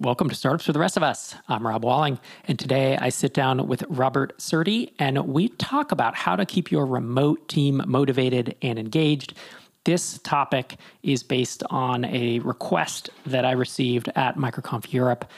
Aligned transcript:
Welcome 0.00 0.28
to 0.28 0.34
Startups 0.36 0.64
for 0.64 0.72
the 0.72 0.78
Rest 0.78 0.96
of 0.96 1.02
Us. 1.02 1.34
I'm 1.48 1.66
Rob 1.66 1.84
Walling, 1.84 2.20
and 2.44 2.56
today 2.56 2.96
I 2.96 3.08
sit 3.08 3.34
down 3.34 3.66
with 3.66 3.82
Robert 3.88 4.38
Cserti 4.38 4.92
and 5.00 5.18
we 5.26 5.48
talk 5.48 5.90
about 5.90 6.14
how 6.14 6.36
to 6.36 6.46
keep 6.46 6.70
your 6.70 6.86
remote 6.86 7.48
team 7.48 7.82
motivated 7.84 8.54
and 8.62 8.78
engaged. 8.78 9.34
This 9.82 10.18
topic 10.18 10.76
is 11.02 11.24
based 11.24 11.64
on 11.70 12.04
a 12.04 12.38
request 12.38 13.10
that 13.26 13.44
I 13.44 13.50
received 13.50 14.08
at 14.14 14.36
MicroConf 14.36 14.92
Europe. 14.92 15.28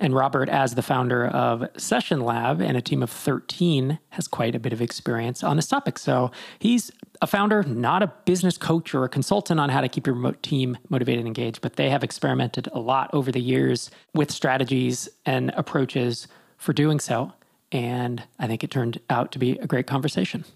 And 0.00 0.14
Robert, 0.14 0.48
as 0.48 0.74
the 0.74 0.82
founder 0.82 1.26
of 1.26 1.60
SessionLab 1.74 2.66
and 2.66 2.74
a 2.74 2.80
team 2.80 3.02
of 3.02 3.10
13, 3.10 3.98
has 4.08 4.26
quite 4.26 4.54
a 4.54 4.58
bit 4.58 4.72
of 4.72 4.80
experience 4.80 5.44
on 5.44 5.56
this 5.56 5.66
topic. 5.66 5.98
So 5.98 6.30
he's 6.58 6.90
a 7.20 7.26
founder, 7.26 7.62
not 7.64 8.02
a 8.02 8.10
business 8.24 8.56
coach 8.56 8.94
or 8.94 9.04
a 9.04 9.10
consultant 9.10 9.60
on 9.60 9.68
how 9.68 9.82
to 9.82 9.88
keep 9.88 10.06
your 10.06 10.16
remote 10.16 10.42
team 10.42 10.78
motivated 10.88 11.18
and 11.18 11.26
engaged, 11.26 11.60
but 11.60 11.76
they 11.76 11.90
have 11.90 12.02
experimented 12.02 12.66
a 12.72 12.80
lot 12.80 13.10
over 13.12 13.30
the 13.30 13.42
years 13.42 13.90
with 14.14 14.30
strategies 14.30 15.06
and 15.26 15.52
approaches 15.54 16.26
for 16.56 16.72
doing 16.72 16.98
so. 16.98 17.34
And 17.70 18.22
I 18.38 18.46
think 18.46 18.64
it 18.64 18.70
turned 18.70 19.00
out 19.10 19.32
to 19.32 19.38
be 19.38 19.58
a 19.58 19.66
great 19.66 19.86
conversation. 19.86 20.46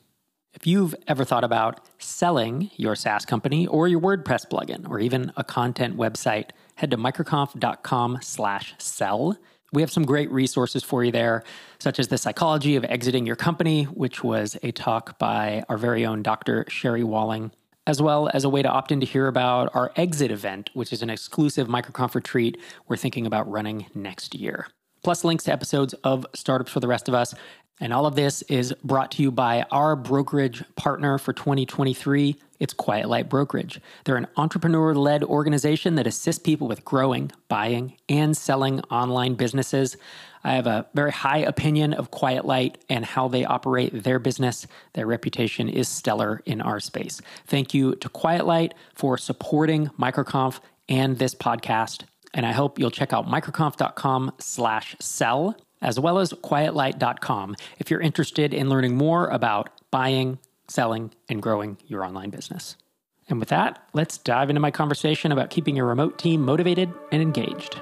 If 0.54 0.66
you've 0.66 0.94
ever 1.06 1.24
thought 1.24 1.44
about 1.44 1.80
selling 1.98 2.70
your 2.76 2.96
SaaS 2.96 3.26
company 3.26 3.66
or 3.66 3.88
your 3.88 4.00
WordPress 4.00 4.48
plugin 4.48 4.88
or 4.88 5.00
even 5.00 5.32
a 5.36 5.44
content 5.44 5.98
website, 5.98 6.50
head 6.74 6.91
to 6.91 6.96
microconf.com 6.96 8.19
slash 8.23 8.74
sell 8.78 9.38
we 9.74 9.83
have 9.83 9.91
some 9.91 10.05
great 10.05 10.30
resources 10.30 10.84
for 10.84 11.02
you 11.02 11.10
there, 11.10 11.42
such 11.80 11.98
as 11.98 12.06
The 12.06 12.16
Psychology 12.16 12.77
of 12.77 12.84
Exiting 12.84 13.27
Your 13.27 13.34
Company, 13.34 13.84
which 13.84 14.23
was 14.23 14.56
a 14.62 14.70
talk 14.70 15.19
by 15.19 15.64
our 15.69 15.77
very 15.77 16.06
own 16.06 16.23
Dr. 16.23 16.64
Sherry 16.69 17.02
Walling, 17.02 17.50
as 17.84 18.00
well 18.00 18.30
as 18.33 18.45
a 18.45 18.48
way 18.48 18.62
to 18.62 18.69
opt 18.69 18.92
in 18.92 19.00
to 19.00 19.06
hear 19.06 19.27
about 19.27 19.74
our 19.74 19.91
exit 19.97 20.30
event, 20.30 20.70
which 20.74 20.92
is 20.92 21.02
an 21.02 21.10
exclusive 21.10 21.66
microconf 21.66 22.14
retreat 22.14 22.56
we're 22.86 22.97
thinking 22.97 23.27
about 23.27 23.50
running 23.50 23.86
next 23.97 24.36
year. 24.36 24.69
Plus, 25.02 25.25
links 25.25 25.42
to 25.45 25.52
episodes 25.52 25.92
of 26.05 26.25
Startups 26.34 26.70
for 26.70 26.78
the 26.78 26.88
Rest 26.88 27.09
of 27.09 27.14
Us. 27.14 27.34
And 27.80 27.92
all 27.92 28.06
of 28.06 28.14
this 28.14 28.42
is 28.42 28.72
brought 28.84 29.11
to 29.12 29.22
you 29.22 29.30
by 29.33 29.67
our 29.72 29.97
brokerage 29.97 30.62
partner 30.77 31.19
for 31.19 31.33
2023. 31.33 32.36
It's 32.61 32.72
Quiet 32.72 33.08
Light 33.08 33.28
Brokerage. 33.28 33.81
They're 34.05 34.16
an 34.16 34.28
entrepreneur 34.36 34.94
led 34.94 35.25
organization 35.25 35.97
that 35.97 36.06
assists 36.06 36.42
people 36.42 36.69
with 36.69 36.84
growing, 36.84 37.33
buying, 37.48 37.97
and 38.08 38.36
selling 38.36 38.81
online 38.83 39.34
businesses. 39.34 39.97
I 40.44 40.53
have 40.53 40.69
a 40.69 40.86
very 40.94 41.11
high 41.11 41.39
opinion 41.39 41.94
of 41.94 42.12
Quiet 42.12 42.44
Light 42.44 42.78
and 42.89 43.05
how 43.05 43.27
they 43.27 43.44
operate 43.44 44.05
their 44.05 44.20
business. 44.20 44.69
Their 44.92 45.06
reputation 45.06 45.69
is 45.69 45.88
stellar 45.88 46.42
in 46.47 46.61
our 46.61 46.78
space. 46.78 47.20
Thank 47.47 47.75
you 47.75 47.97
to 47.97 48.09
Quiet 48.09 48.47
Light 48.47 48.75
for 48.94 49.19
supporting 49.19 49.88
MicroConf 49.98 50.61
and 50.88 51.19
this 51.19 51.34
podcast. 51.34 52.05
And 52.33 52.47
I 52.47 52.53
hope 52.53 52.78
you'll 52.78 52.91
check 52.91 53.12
out 53.12 53.27
microconf.com 53.27 54.33
slash 54.38 54.97
sell 55.00 55.56
as 55.84 56.00
well 56.00 56.18
as 56.18 56.32
quietlight.com 56.32 57.54
if 57.78 57.90
you're 57.90 58.00
interested 58.00 58.52
in 58.52 58.68
learning 58.68 58.96
more 58.96 59.28
about 59.28 59.68
buying, 59.91 60.38
selling, 60.66 61.12
and 61.28 61.41
growing 61.41 61.76
your 61.86 62.04
online 62.04 62.30
business. 62.30 62.76
And 63.28 63.38
with 63.38 63.50
that, 63.50 63.86
let's 63.92 64.18
dive 64.18 64.50
into 64.50 64.60
my 64.60 64.70
conversation 64.70 65.30
about 65.30 65.50
keeping 65.50 65.76
your 65.76 65.86
remote 65.86 66.18
team 66.18 66.42
motivated 66.42 66.92
and 67.12 67.22
engaged. 67.22 67.78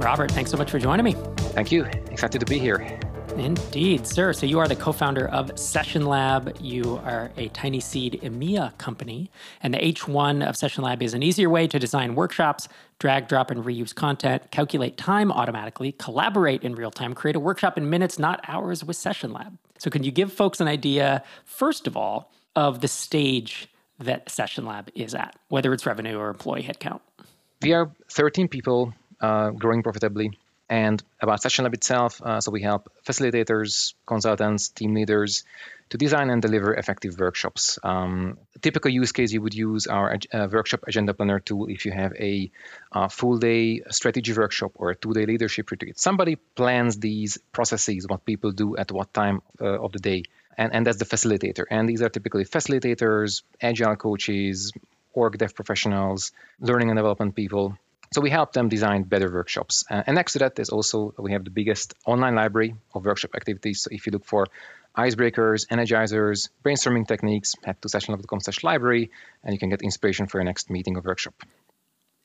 Robert, 0.00 0.32
thanks 0.32 0.50
so 0.50 0.56
much 0.56 0.70
for 0.70 0.78
joining 0.78 1.04
me. 1.04 1.14
Thank 1.54 1.70
you. 1.70 1.84
Excited 2.10 2.40
to 2.40 2.46
be 2.46 2.58
here. 2.58 2.98
Indeed, 3.38 4.06
sir. 4.06 4.32
So 4.32 4.46
you 4.46 4.58
are 4.58 4.68
the 4.68 4.76
co-founder 4.76 5.26
of 5.28 5.50
SessionLab. 5.54 6.58
You 6.60 7.00
are 7.04 7.30
a 7.36 7.48
TinySeed 7.48 8.20
EMEA 8.22 8.76
company, 8.78 9.30
and 9.62 9.72
the 9.72 9.78
H1 9.78 10.46
of 10.46 10.54
SessionLab 10.54 11.02
is 11.02 11.14
an 11.14 11.22
easier 11.22 11.48
way 11.48 11.66
to 11.66 11.78
design 11.78 12.14
workshops, 12.14 12.68
drag, 12.98 13.28
drop, 13.28 13.50
and 13.50 13.64
reuse 13.64 13.94
content, 13.94 14.50
calculate 14.50 14.96
time 14.96 15.32
automatically, 15.32 15.92
collaborate 15.92 16.62
in 16.62 16.74
real 16.74 16.90
time, 16.90 17.14
create 17.14 17.34
a 17.34 17.40
workshop 17.40 17.78
in 17.78 17.88
minutes, 17.88 18.18
not 18.18 18.40
hours, 18.46 18.84
with 18.84 18.96
SessionLab. 18.96 19.56
So 19.78 19.90
can 19.90 20.04
you 20.04 20.12
give 20.12 20.32
folks 20.32 20.60
an 20.60 20.68
idea, 20.68 21.24
first 21.44 21.86
of 21.86 21.96
all, 21.96 22.30
of 22.54 22.80
the 22.80 22.88
stage 22.88 23.68
that 23.98 24.26
SessionLab 24.26 24.88
is 24.94 25.14
at, 25.14 25.36
whether 25.48 25.72
it's 25.72 25.86
revenue 25.86 26.18
or 26.18 26.28
employee 26.28 26.62
headcount? 26.62 27.00
We 27.62 27.72
are 27.72 27.90
13 28.10 28.48
people, 28.48 28.92
uh, 29.20 29.50
growing 29.50 29.82
profitably 29.82 30.38
and 30.68 31.02
about 31.20 31.40
SessionLab 31.40 31.74
itself. 31.74 32.20
Uh, 32.22 32.40
so 32.40 32.50
we 32.50 32.62
help 32.62 32.90
facilitators, 33.06 33.94
consultants, 34.06 34.68
team 34.68 34.94
leaders 34.94 35.44
to 35.90 35.98
design 35.98 36.30
and 36.30 36.40
deliver 36.40 36.74
effective 36.74 37.18
workshops. 37.18 37.78
Um, 37.82 38.38
typical 38.62 38.90
use 38.90 39.12
case 39.12 39.30
you 39.32 39.42
would 39.42 39.54
use 39.54 39.86
our 39.86 40.16
uh, 40.32 40.48
workshop 40.50 40.84
agenda 40.88 41.12
planner 41.12 41.38
tool 41.38 41.66
if 41.68 41.84
you 41.84 41.92
have 41.92 42.14
a 42.18 42.50
uh, 42.92 43.08
full 43.08 43.36
day 43.36 43.82
strategy 43.90 44.32
workshop 44.32 44.72
or 44.76 44.90
a 44.90 44.96
two 44.96 45.12
day 45.12 45.26
leadership 45.26 45.70
retreat. 45.70 46.00
Somebody 46.00 46.36
plans 46.36 46.98
these 46.98 47.36
processes, 47.52 48.06
what 48.08 48.24
people 48.24 48.52
do 48.52 48.74
at 48.76 48.90
what 48.90 49.12
time 49.12 49.42
uh, 49.60 49.84
of 49.84 49.92
the 49.92 49.98
day. 49.98 50.22
And, 50.56 50.72
and 50.74 50.86
that's 50.86 50.98
the 50.98 51.04
facilitator. 51.04 51.64
And 51.70 51.86
these 51.88 52.00
are 52.00 52.08
typically 52.08 52.44
facilitators, 52.46 53.42
agile 53.60 53.96
coaches, 53.96 54.72
org 55.12 55.36
dev 55.36 55.54
professionals, 55.54 56.32
learning 56.58 56.88
and 56.90 56.96
development 56.96 57.34
people, 57.34 57.76
so 58.12 58.20
we 58.20 58.30
help 58.30 58.52
them 58.52 58.68
design 58.68 59.02
better 59.04 59.32
workshops. 59.32 59.84
Uh, 59.90 60.02
and 60.06 60.14
next 60.16 60.34
to 60.34 60.40
that 60.40 60.58
is 60.58 60.68
also 60.70 61.14
we 61.18 61.32
have 61.32 61.44
the 61.44 61.50
biggest 61.50 61.94
online 62.04 62.34
library 62.34 62.74
of 62.94 63.04
workshop 63.04 63.34
activities. 63.34 63.82
So 63.82 63.88
if 63.90 64.06
you 64.06 64.12
look 64.12 64.24
for 64.24 64.46
icebreakers, 64.96 65.66
energizers, 65.68 66.48
brainstorming 66.64 67.08
techniques, 67.08 67.54
head 67.64 67.80
to 67.82 67.88
sessionlab.com 67.88 68.40
slash 68.40 68.62
library 68.62 69.10
and 69.42 69.52
you 69.52 69.58
can 69.58 69.70
get 69.70 69.82
inspiration 69.82 70.26
for 70.26 70.38
your 70.38 70.44
next 70.44 70.70
meeting 70.70 70.96
or 70.96 71.00
workshop. 71.00 71.34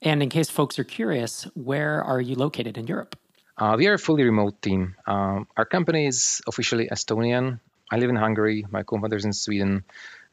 And 0.02 0.22
in 0.22 0.30
case 0.30 0.50
folks 0.50 0.78
are 0.78 0.84
curious, 0.84 1.48
where 1.56 2.04
are 2.04 2.22
you 2.22 2.36
located 2.36 2.78
in 2.78 2.88
Europe? 2.88 3.16
Uh, 3.58 3.76
we 3.78 3.88
are 3.88 3.94
a 3.94 4.00
fully 4.00 4.24
remote 4.24 4.62
team. 4.62 4.96
Um, 5.08 5.48
our 5.58 5.66
company 5.66 6.06
is 6.06 6.42
officially 6.48 6.90
Estonian. 6.92 7.60
I 7.90 7.98
live 7.98 8.10
in 8.10 8.16
Hungary. 8.16 8.66
My 8.70 8.84
co-founders 8.84 9.26
in 9.26 9.34
Sweden. 9.34 9.84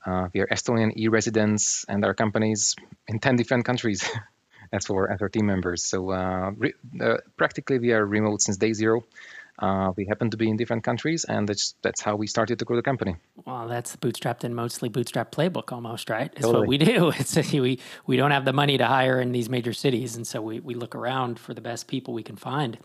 Uh, 0.05 0.29
we 0.35 0.41
are 0.41 0.47
Estonian 0.47 0.95
e-residents, 0.99 1.87
and 1.89 2.05
our 2.05 2.13
companies 2.13 2.77
in 3.09 3.21
10 3.21 3.37
different 3.37 3.65
countries. 3.65 4.05
as 4.75 4.85
for 4.87 5.11
as 5.11 5.23
our 5.23 5.29
team 5.29 5.47
members. 5.47 5.81
So 5.85 6.11
uh, 6.11 6.51
re- 6.57 6.75
uh, 7.01 7.19
practically 7.37 7.79
we 7.79 7.93
are 7.93 8.05
remote 8.05 8.43
since 8.43 8.57
day 8.59 8.73
zero. 8.73 9.05
Uh, 9.59 9.93
we 9.97 10.05
happen 10.07 10.31
to 10.31 10.37
be 10.37 10.51
in 10.51 10.57
different 10.57 10.83
countries, 10.83 11.25
and 11.25 11.49
that's 11.49 11.75
that's 11.83 12.01
how 12.01 12.17
we 12.17 12.27
started 12.27 12.59
to 12.59 12.65
grow 12.65 12.77
the 12.77 12.83
company. 12.83 13.17
Well, 13.45 13.69
that's 13.69 13.93
the 13.93 13.99
bootstrapped 13.99 14.43
and 14.43 14.55
mostly 14.55 14.91
bootstrapped 14.91 15.31
playbook, 15.31 15.73
almost 15.73 16.11
right. 16.11 16.31
It's 16.33 16.43
totally. 16.43 16.67
what 16.67 16.69
we 16.69 16.79
do. 16.93 17.11
It's 17.11 17.37
we 17.53 17.79
we 18.07 18.17
don't 18.17 18.33
have 18.33 18.45
the 18.45 18.53
money 18.53 18.77
to 18.79 18.87
hire 18.87 19.21
in 19.21 19.31
these 19.31 19.49
major 19.49 19.73
cities, 19.73 20.17
and 20.17 20.27
so 20.27 20.43
we 20.43 20.59
we 20.59 20.75
look 20.75 20.97
around 20.97 21.39
for 21.39 21.55
the 21.55 21.61
best 21.61 21.87
people 21.87 22.15
we 22.15 22.25
can 22.25 22.37
find. 22.37 22.79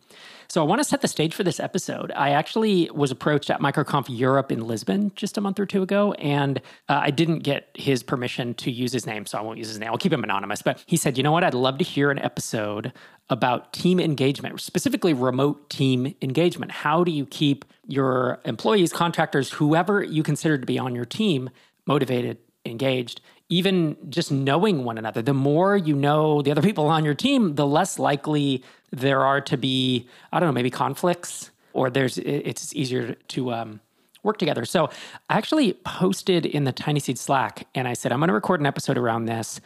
So 0.47 0.61
I 0.61 0.65
want 0.65 0.79
to 0.79 0.83
set 0.83 1.01
the 1.01 1.07
stage 1.07 1.35
for 1.35 1.43
this 1.43 1.59
episode. 1.59 2.11
I 2.15 2.31
actually 2.31 2.89
was 2.91 3.11
approached 3.11 3.51
at 3.51 3.59
MicroConf 3.59 4.05
Europe 4.09 4.51
in 4.51 4.65
Lisbon 4.65 5.11
just 5.15 5.37
a 5.37 5.41
month 5.41 5.59
or 5.59 5.65
two 5.67 5.83
ago, 5.83 6.13
and 6.13 6.59
uh, 6.87 7.01
I 7.03 7.11
didn't 7.11 7.39
get 7.39 7.69
his 7.75 8.01
permission 8.01 8.53
to 8.55 8.71
use 8.71 8.91
his 8.91 9.05
name, 9.05 9.25
so 9.25 9.37
I 9.37 9.41
won't 9.41 9.59
use 9.59 9.67
his 9.67 9.79
name. 9.79 9.89
I'll 9.89 9.97
keep 9.97 10.13
him 10.13 10.23
anonymous. 10.23 10.63
But 10.63 10.83
he 10.87 10.97
said, 10.97 11.17
you 11.17 11.23
know 11.23 11.31
what? 11.31 11.43
I'd 11.43 11.53
love 11.53 11.77
to 11.79 11.83
hear 11.83 12.09
an 12.09 12.19
episode 12.19 12.93
about 13.29 13.73
team 13.73 13.99
engagement, 13.99 14.59
specifically 14.59 15.13
remote 15.13 15.69
team 15.69 16.15
engagement. 16.21 16.71
How 16.71 17.03
do 17.03 17.11
you 17.11 17.25
keep 17.25 17.65
your 17.87 18.39
employees, 18.45 18.91
contractors, 18.91 19.51
whoever 19.51 20.03
you 20.03 20.23
consider 20.23 20.57
to 20.57 20.65
be 20.65 20.79
on 20.79 20.95
your 20.95 21.05
team 21.05 21.49
motivated, 21.85 22.37
engaged? 22.65 23.21
even 23.49 23.97
just 24.09 24.31
knowing 24.31 24.83
one 24.83 24.97
another. 24.97 25.21
The 25.21 25.33
more 25.33 25.75
you 25.75 25.95
know 25.95 26.41
the 26.41 26.51
other 26.51 26.61
people 26.61 26.87
on 26.87 27.03
your 27.03 27.15
team, 27.15 27.55
the 27.55 27.65
less 27.65 27.97
likely 27.97 28.63
there 28.91 29.21
are 29.21 29.41
to 29.41 29.57
be, 29.57 30.07
I 30.31 30.39
don't 30.39 30.47
know, 30.47 30.53
maybe 30.53 30.69
conflicts 30.69 31.51
or 31.73 31.89
there's 31.89 32.17
it's 32.19 32.73
easier 32.75 33.15
to 33.15 33.53
um, 33.53 33.79
work 34.23 34.37
together. 34.37 34.65
So 34.65 34.89
I 35.29 35.37
actually 35.37 35.73
posted 35.73 36.45
in 36.45 36.63
the 36.63 36.73
TinySeed 36.73 37.17
Slack 37.17 37.67
and 37.73 37.87
I 37.87 37.93
said, 37.93 38.11
I'm 38.11 38.19
going 38.19 38.27
to 38.27 38.33
record 38.33 38.59
an 38.59 38.65
episode 38.65 38.97
around 38.97 39.25
this. 39.25 39.59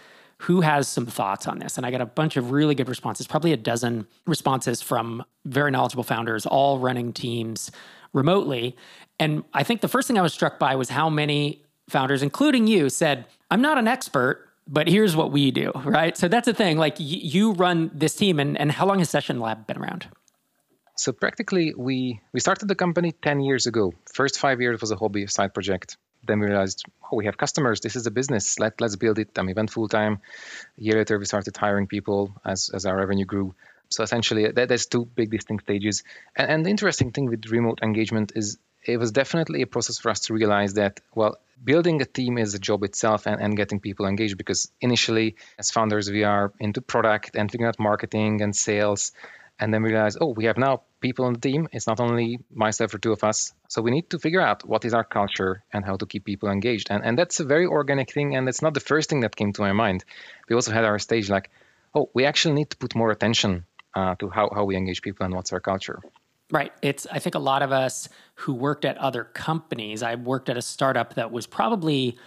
Who 0.43 0.61
has 0.61 0.87
some 0.87 1.05
thoughts 1.05 1.47
on 1.47 1.59
this? 1.59 1.77
And 1.77 1.85
I 1.85 1.91
got 1.91 2.01
a 2.01 2.05
bunch 2.05 2.37
of 2.37 2.51
really 2.51 2.75
good 2.75 2.89
responses, 2.89 3.27
probably 3.27 3.53
a 3.53 3.57
dozen 3.57 4.07
responses 4.25 4.81
from 4.81 5.23
very 5.45 5.71
knowledgeable 5.71 6.03
founders, 6.03 6.45
all 6.45 6.79
running 6.79 7.13
teams 7.13 7.71
remotely. 8.13 8.75
And 9.19 9.43
I 9.53 9.63
think 9.63 9.81
the 9.81 9.87
first 9.87 10.07
thing 10.07 10.17
I 10.17 10.21
was 10.21 10.33
struck 10.33 10.59
by 10.59 10.75
was 10.75 10.89
how 10.89 11.09
many 11.09 11.63
founders, 11.89 12.21
including 12.23 12.67
you, 12.67 12.89
said, 12.89 13.25
I'm 13.51 13.61
not 13.61 13.77
an 13.77 13.87
expert, 13.87 14.49
but 14.67 14.87
here's 14.87 15.15
what 15.15 15.31
we 15.31 15.51
do, 15.51 15.71
right? 15.85 16.17
So 16.17 16.27
that's 16.27 16.45
the 16.45 16.53
thing. 16.53 16.77
Like 16.77 16.99
y- 16.99 17.05
you 17.35 17.53
run 17.53 17.91
this 17.93 18.15
team, 18.15 18.39
and, 18.39 18.57
and 18.57 18.71
how 18.71 18.85
long 18.85 18.99
has 18.99 19.09
SessionLab 19.09 19.67
been 19.67 19.77
around? 19.77 20.07
So 20.95 21.11
practically, 21.11 21.73
we 21.75 22.21
we 22.33 22.39
started 22.39 22.67
the 22.67 22.75
company 22.75 23.11
10 23.11 23.41
years 23.41 23.65
ago. 23.65 23.93
First 24.13 24.39
five 24.39 24.61
years 24.61 24.79
was 24.79 24.91
a 24.91 24.95
hobby, 24.95 25.25
side 25.27 25.53
project. 25.53 25.97
Then 26.25 26.39
we 26.39 26.47
realized, 26.47 26.85
oh, 27.11 27.17
we 27.17 27.25
have 27.25 27.37
customers. 27.37 27.81
This 27.81 27.95
is 27.95 28.07
a 28.07 28.11
business. 28.11 28.59
Let 28.59 28.79
let's 28.81 28.95
build 28.95 29.19
it. 29.19 29.33
Then 29.33 29.45
we 29.45 29.53
went 29.53 29.71
full 29.71 29.87
time. 29.87 30.21
A 30.77 30.81
year 30.81 30.95
later, 30.95 31.19
we 31.19 31.25
started 31.25 31.55
hiring 31.55 31.87
people 31.87 32.33
as 32.45 32.69
as 32.73 32.85
our 32.85 32.97
revenue 32.97 33.25
grew. 33.25 33.55
So 33.89 34.03
essentially, 34.03 34.51
that, 34.51 34.69
there's 34.69 34.87
two 34.87 35.05
big 35.05 35.29
distinct 35.29 35.65
stages. 35.65 36.03
And, 36.35 36.49
and 36.49 36.65
the 36.65 36.69
interesting 36.69 37.11
thing 37.11 37.27
with 37.27 37.45
remote 37.47 37.79
engagement 37.83 38.31
is 38.35 38.57
it 38.85 38.97
was 38.97 39.11
definitely 39.11 39.61
a 39.61 39.67
process 39.67 39.99
for 39.99 40.09
us 40.09 40.21
to 40.21 40.33
realize 40.33 40.73
that, 40.73 40.99
well, 41.15 41.37
building 41.63 42.01
a 42.01 42.05
team 42.05 42.37
is 42.37 42.53
a 42.53 42.59
job 42.59 42.83
itself 42.83 43.27
and, 43.27 43.41
and 43.41 43.55
getting 43.55 43.79
people 43.79 44.05
engaged 44.05 44.37
because 44.37 44.71
initially, 44.81 45.35
as 45.57 45.71
founders, 45.71 46.09
we 46.09 46.23
are 46.23 46.51
into 46.59 46.81
product 46.81 47.35
and 47.35 47.51
figuring 47.51 47.69
out 47.69 47.79
marketing 47.79 48.41
and 48.41 48.55
sales. 48.55 49.11
And 49.59 49.73
then 49.73 49.83
we 49.83 49.91
realize, 49.91 50.17
oh, 50.19 50.33
we 50.33 50.45
have 50.45 50.57
now 50.57 50.81
people 51.03 51.25
on 51.25 51.33
the 51.33 51.39
team. 51.39 51.67
It's 51.71 51.85
not 51.85 51.99
only 51.99 52.39
myself 52.51 52.93
or 52.95 52.97
two 52.97 53.11
of 53.11 53.23
us. 53.23 53.53
So 53.67 53.83
we 53.83 53.91
need 53.91 54.09
to 54.11 54.17
figure 54.17 54.41
out 54.41 54.65
what 54.65 54.85
is 54.85 54.93
our 54.95 55.03
culture 55.03 55.63
and 55.71 55.85
how 55.85 55.97
to 55.97 56.05
keep 56.07 56.23
people 56.25 56.49
engaged. 56.49 56.87
And, 56.89 57.03
and 57.05 57.19
that's 57.19 57.39
a 57.39 57.43
very 57.43 57.67
organic 57.67 58.11
thing. 58.11 58.35
And 58.35 58.49
it's 58.49 58.63
not 58.63 58.73
the 58.73 58.79
first 58.79 59.09
thing 59.09 59.19
that 59.19 59.35
came 59.35 59.53
to 59.53 59.61
my 59.61 59.73
mind. 59.73 60.05
We 60.49 60.55
also 60.55 60.71
had 60.71 60.85
our 60.85 60.97
stage 60.97 61.29
like, 61.29 61.51
oh, 61.93 62.09
we 62.15 62.25
actually 62.25 62.55
need 62.55 62.69
to 62.71 62.77
put 62.77 62.95
more 62.95 63.11
attention 63.11 63.65
uh, 63.93 64.15
to 64.15 64.29
how, 64.29 64.49
how 64.55 64.63
we 64.63 64.75
engage 64.75 65.01
people 65.01 65.25
and 65.25 65.35
what's 65.35 65.53
our 65.53 65.59
culture. 65.59 65.99
Right. 66.51 66.71
It's 66.81 67.05
I 67.11 67.19
think 67.19 67.35
a 67.35 67.39
lot 67.39 67.61
of 67.61 67.71
us 67.71 68.09
who 68.35 68.53
worked 68.53 68.85
at 68.85 68.97
other 68.97 69.23
companies. 69.23 70.03
I 70.03 70.15
worked 70.15 70.49
at 70.49 70.57
a 70.57 70.61
startup 70.61 71.15
that 71.15 71.31
was 71.31 71.47
probably 71.47 72.17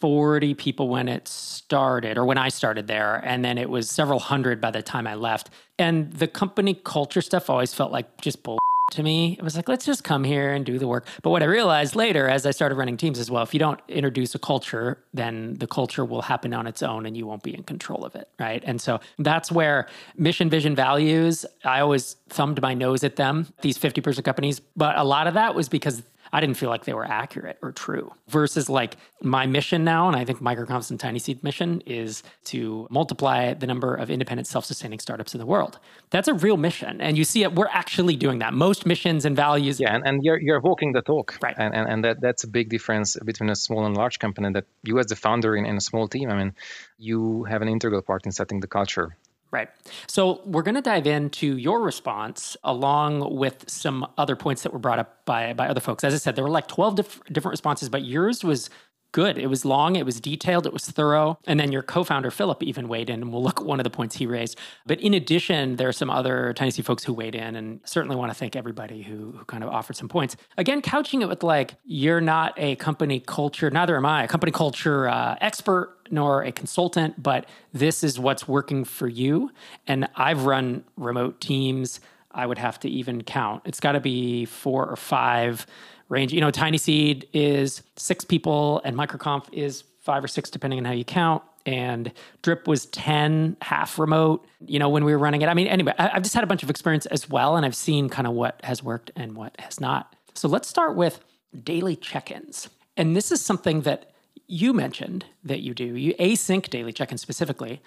40 0.00 0.54
people 0.54 0.88
when 0.88 1.08
it 1.08 1.26
started 1.26 2.18
or 2.18 2.24
when 2.24 2.38
I 2.38 2.50
started 2.50 2.86
there 2.86 3.16
and 3.24 3.44
then 3.44 3.58
it 3.58 3.68
was 3.68 3.90
several 3.90 4.20
hundred 4.20 4.60
by 4.60 4.70
the 4.70 4.82
time 4.82 5.06
I 5.06 5.14
left. 5.14 5.50
And 5.78 6.12
the 6.12 6.28
company 6.28 6.74
culture 6.74 7.20
stuff 7.20 7.50
always 7.50 7.74
felt 7.74 7.90
like 7.90 8.20
just 8.20 8.42
bull 8.42 8.58
to 8.92 9.02
me. 9.02 9.36
It 9.38 9.42
was 9.42 9.56
like, 9.56 9.68
let's 9.68 9.84
just 9.84 10.04
come 10.04 10.24
here 10.24 10.52
and 10.52 10.64
do 10.64 10.78
the 10.78 10.86
work. 10.86 11.06
But 11.22 11.30
what 11.30 11.42
I 11.42 11.46
realized 11.46 11.94
later 11.96 12.28
as 12.28 12.46
I 12.46 12.52
started 12.52 12.76
running 12.76 12.96
teams 12.96 13.18
as 13.18 13.30
well, 13.30 13.42
if 13.42 13.52
you 13.52 13.60
don't 13.60 13.80
introduce 13.88 14.34
a 14.34 14.38
culture, 14.38 14.98
then 15.12 15.54
the 15.54 15.66
culture 15.66 16.04
will 16.04 16.22
happen 16.22 16.54
on 16.54 16.66
its 16.66 16.82
own 16.82 17.04
and 17.04 17.16
you 17.16 17.26
won't 17.26 17.42
be 17.42 17.54
in 17.54 17.64
control 17.64 18.04
of 18.04 18.14
it. 18.14 18.28
Right. 18.38 18.62
And 18.64 18.80
so 18.80 19.00
that's 19.18 19.50
where 19.50 19.88
mission, 20.16 20.48
vision, 20.48 20.74
values, 20.74 21.44
I 21.64 21.80
always 21.80 22.16
thumbed 22.28 22.62
my 22.62 22.74
nose 22.74 23.04
at 23.04 23.16
them, 23.16 23.48
these 23.62 23.76
50 23.76 24.00
person 24.00 24.22
companies. 24.22 24.60
But 24.76 24.96
a 24.96 25.04
lot 25.04 25.26
of 25.26 25.34
that 25.34 25.54
was 25.54 25.68
because 25.68 26.02
I 26.32 26.40
didn't 26.40 26.56
feel 26.56 26.68
like 26.68 26.84
they 26.84 26.94
were 26.94 27.04
accurate 27.04 27.58
or 27.62 27.72
true. 27.72 28.12
Versus 28.28 28.68
like 28.68 28.96
my 29.22 29.46
mission 29.46 29.84
now, 29.84 30.08
and 30.08 30.16
I 30.16 30.24
think 30.24 30.40
MicroConf's 30.40 30.90
and 30.90 31.00
TinySeed 31.00 31.42
mission 31.42 31.82
is 31.86 32.22
to 32.44 32.86
multiply 32.90 33.54
the 33.54 33.66
number 33.66 33.94
of 33.94 34.10
independent, 34.10 34.46
self-sustaining 34.46 34.98
startups 34.98 35.34
in 35.34 35.38
the 35.38 35.46
world. 35.46 35.78
That's 36.10 36.28
a 36.28 36.34
real 36.34 36.56
mission, 36.56 37.00
and 37.00 37.16
you 37.16 37.24
see 37.24 37.42
it. 37.42 37.54
We're 37.54 37.68
actually 37.68 38.16
doing 38.16 38.38
that. 38.40 38.54
Most 38.54 38.86
missions 38.86 39.24
and 39.24 39.36
values. 39.36 39.80
Yeah, 39.80 39.94
and, 39.94 40.06
and 40.06 40.24
you're 40.24 40.40
you're 40.40 40.60
walking 40.60 40.92
the 40.92 41.02
talk, 41.02 41.38
right? 41.42 41.54
And 41.58 41.74
and, 41.74 41.88
and 41.88 42.04
that 42.04 42.20
that's 42.20 42.44
a 42.44 42.48
big 42.48 42.68
difference 42.68 43.16
between 43.24 43.50
a 43.50 43.56
small 43.56 43.86
and 43.86 43.96
large 43.96 44.18
company. 44.18 44.52
That 44.52 44.64
you 44.82 44.98
as 44.98 45.06
the 45.06 45.16
founder 45.16 45.56
in, 45.56 45.66
in 45.66 45.76
a 45.76 45.80
small 45.80 46.08
team, 46.08 46.30
I 46.30 46.36
mean, 46.36 46.54
you 46.98 47.44
have 47.44 47.62
an 47.62 47.68
integral 47.68 48.02
part 48.02 48.26
in 48.26 48.32
setting 48.32 48.60
the 48.60 48.66
culture 48.66 49.16
Right. 49.50 49.68
So 50.08 50.42
we're 50.44 50.62
going 50.62 50.74
to 50.74 50.82
dive 50.82 51.06
into 51.06 51.56
your 51.56 51.80
response 51.80 52.54
along 52.64 53.36
with 53.36 53.64
some 53.66 54.06
other 54.18 54.36
points 54.36 54.62
that 54.62 54.74
were 54.74 54.78
brought 54.78 54.98
up 54.98 55.24
by 55.24 55.54
by 55.54 55.68
other 55.68 55.80
folks. 55.80 56.04
As 56.04 56.12
I 56.12 56.18
said, 56.18 56.36
there 56.36 56.44
were 56.44 56.50
like 56.50 56.68
12 56.68 56.96
diff- 56.96 57.20
different 57.32 57.52
responses, 57.54 57.88
but 57.88 58.02
yours 58.04 58.44
was 58.44 58.68
good. 59.12 59.38
It 59.38 59.48
was 59.48 59.64
long, 59.64 59.96
it 59.96 60.04
was 60.04 60.20
detailed, 60.20 60.66
it 60.66 60.72
was 60.72 60.86
thorough. 60.86 61.38
And 61.46 61.58
then 61.58 61.72
your 61.72 61.82
co 61.82 62.04
founder, 62.04 62.30
Philip, 62.30 62.62
even 62.62 62.88
weighed 62.88 63.10
in, 63.10 63.22
and 63.22 63.32
we'll 63.32 63.42
look 63.42 63.60
at 63.60 63.66
one 63.66 63.80
of 63.80 63.84
the 63.84 63.90
points 63.90 64.16
he 64.16 64.26
raised. 64.26 64.58
But 64.86 65.00
in 65.00 65.14
addition, 65.14 65.76
there 65.76 65.88
are 65.88 65.92
some 65.92 66.10
other 66.10 66.54
TinySeed 66.56 66.84
folks 66.84 67.04
who 67.04 67.12
weighed 67.12 67.34
in, 67.34 67.56
and 67.56 67.80
certainly 67.84 68.16
want 68.16 68.30
to 68.30 68.34
thank 68.34 68.56
everybody 68.56 69.02
who, 69.02 69.32
who 69.32 69.44
kind 69.46 69.64
of 69.64 69.70
offered 69.70 69.96
some 69.96 70.08
points. 70.08 70.36
Again, 70.56 70.82
couching 70.82 71.22
it 71.22 71.28
with 71.28 71.42
like, 71.42 71.74
you're 71.84 72.20
not 72.20 72.54
a 72.56 72.76
company 72.76 73.20
culture, 73.20 73.70
neither 73.70 73.96
am 73.96 74.06
I, 74.06 74.24
a 74.24 74.28
company 74.28 74.52
culture 74.52 75.08
uh, 75.08 75.36
expert 75.40 75.96
nor 76.10 76.42
a 76.42 76.52
consultant, 76.52 77.22
but 77.22 77.46
this 77.72 78.02
is 78.02 78.18
what's 78.18 78.48
working 78.48 78.84
for 78.84 79.08
you. 79.08 79.50
And 79.86 80.08
I've 80.16 80.44
run 80.44 80.84
remote 80.96 81.40
teams. 81.40 82.00
I 82.30 82.46
would 82.46 82.58
have 82.58 82.78
to 82.80 82.88
even 82.88 83.22
count. 83.22 83.62
It's 83.64 83.80
got 83.80 83.92
to 83.92 84.00
be 84.00 84.44
four 84.44 84.86
or 84.86 84.96
five 84.96 85.66
range. 86.08 86.32
You 86.32 86.40
know, 86.40 86.50
TinySeed 86.50 87.28
is 87.32 87.82
six 87.96 88.24
people, 88.24 88.80
and 88.84 88.96
MicroConf 88.96 89.46
is 89.52 89.84
five 90.00 90.24
or 90.24 90.28
six, 90.28 90.50
depending 90.50 90.78
on 90.78 90.84
how 90.84 90.92
you 90.92 91.04
count. 91.04 91.42
And 91.66 92.12
Drip 92.42 92.66
was 92.66 92.86
10, 92.86 93.58
half 93.60 93.98
remote, 93.98 94.46
you 94.66 94.78
know, 94.78 94.88
when 94.88 95.04
we 95.04 95.12
were 95.12 95.18
running 95.18 95.42
it. 95.42 95.48
I 95.48 95.54
mean, 95.54 95.66
anyway, 95.66 95.92
I've 95.98 96.22
just 96.22 96.34
had 96.34 96.44
a 96.44 96.46
bunch 96.46 96.62
of 96.62 96.70
experience 96.70 97.04
as 97.06 97.28
well, 97.28 97.56
and 97.56 97.66
I've 97.66 97.76
seen 97.76 98.08
kind 98.08 98.26
of 98.26 98.32
what 98.32 98.58
has 98.64 98.82
worked 98.82 99.10
and 99.16 99.34
what 99.34 99.54
has 99.60 99.80
not. 99.80 100.16
So 100.34 100.48
let's 100.48 100.68
start 100.68 100.96
with 100.96 101.20
daily 101.64 101.94
check 101.94 102.30
ins. 102.30 102.70
And 102.96 103.14
this 103.14 103.30
is 103.30 103.44
something 103.44 103.82
that 103.82 104.12
you 104.46 104.72
mentioned 104.72 105.26
that 105.44 105.60
you 105.60 105.74
do. 105.74 105.84
You 105.84 106.14
async 106.14 106.70
daily 106.70 106.92
check 106.92 107.12
ins 107.12 107.20
specifically 107.20 107.82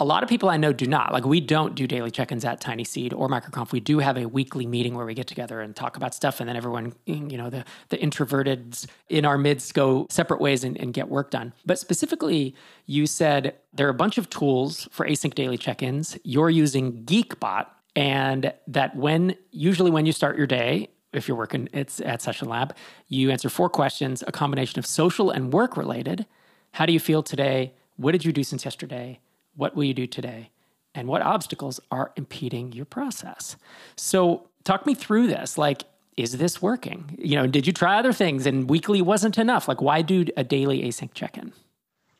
a 0.00 0.04
lot 0.04 0.24
of 0.24 0.28
people 0.28 0.48
I 0.48 0.56
know 0.56 0.72
do 0.72 0.86
not. 0.86 1.12
Like 1.12 1.24
we 1.24 1.40
don't 1.40 1.76
do 1.76 1.86
daily 1.86 2.10
check-ins 2.10 2.44
at 2.44 2.60
TinySeed 2.60 3.12
or 3.16 3.28
MicroConf. 3.28 3.70
We 3.70 3.78
do 3.78 4.00
have 4.00 4.16
a 4.16 4.26
weekly 4.26 4.66
meeting 4.66 4.94
where 4.96 5.06
we 5.06 5.14
get 5.14 5.28
together 5.28 5.60
and 5.60 5.74
talk 5.74 5.96
about 5.96 6.14
stuff, 6.14 6.40
and 6.40 6.48
then 6.48 6.56
everyone, 6.56 6.94
you 7.06 7.38
know, 7.38 7.48
the 7.48 7.64
the 7.90 8.00
introverted 8.00 8.76
in 9.08 9.24
our 9.24 9.38
midst 9.38 9.72
go 9.74 10.06
separate 10.10 10.40
ways 10.40 10.64
and, 10.64 10.76
and 10.80 10.92
get 10.92 11.08
work 11.08 11.30
done. 11.30 11.52
But 11.64 11.78
specifically, 11.78 12.56
you 12.86 13.06
said 13.06 13.54
there 13.72 13.86
are 13.86 13.90
a 13.90 13.94
bunch 13.94 14.18
of 14.18 14.28
tools 14.30 14.88
for 14.90 15.06
async 15.06 15.34
daily 15.34 15.58
check-ins. 15.58 16.18
You're 16.24 16.50
using 16.50 17.04
Geekbot, 17.04 17.66
and 17.94 18.52
that 18.66 18.96
when 18.96 19.36
usually 19.52 19.92
when 19.92 20.06
you 20.06 20.12
start 20.12 20.36
your 20.36 20.48
day, 20.48 20.88
if 21.12 21.28
you're 21.28 21.36
working 21.36 21.68
it's 21.72 22.00
at 22.00 22.18
SessionLab, 22.18 22.72
you 23.06 23.30
answer 23.30 23.48
four 23.48 23.68
questions, 23.68 24.24
a 24.26 24.32
combination 24.32 24.80
of 24.80 24.86
social 24.86 25.30
and 25.30 25.52
work 25.52 25.76
related. 25.76 26.26
How 26.72 26.84
do 26.84 26.92
you 26.92 26.98
feel 26.98 27.22
today? 27.22 27.74
What 27.94 28.10
did 28.10 28.24
you 28.24 28.32
do 28.32 28.42
since 28.42 28.64
yesterday? 28.64 29.20
What 29.56 29.74
will 29.74 29.84
you 29.84 29.94
do 29.94 30.06
today? 30.06 30.50
And 30.94 31.08
what 31.08 31.22
obstacles 31.22 31.80
are 31.90 32.12
impeding 32.16 32.72
your 32.72 32.84
process? 32.84 33.56
So, 33.96 34.48
talk 34.62 34.86
me 34.86 34.94
through 34.94 35.26
this. 35.26 35.58
Like, 35.58 35.84
is 36.16 36.38
this 36.38 36.62
working? 36.62 37.16
You 37.18 37.36
know, 37.36 37.46
did 37.46 37.66
you 37.66 37.72
try 37.72 37.98
other 37.98 38.12
things 38.12 38.46
and 38.46 38.70
weekly 38.70 39.02
wasn't 39.02 39.38
enough? 39.38 39.66
Like, 39.66 39.82
why 39.82 40.02
do 40.02 40.24
a 40.36 40.44
daily 40.44 40.82
async 40.82 41.12
check 41.14 41.36
in? 41.36 41.52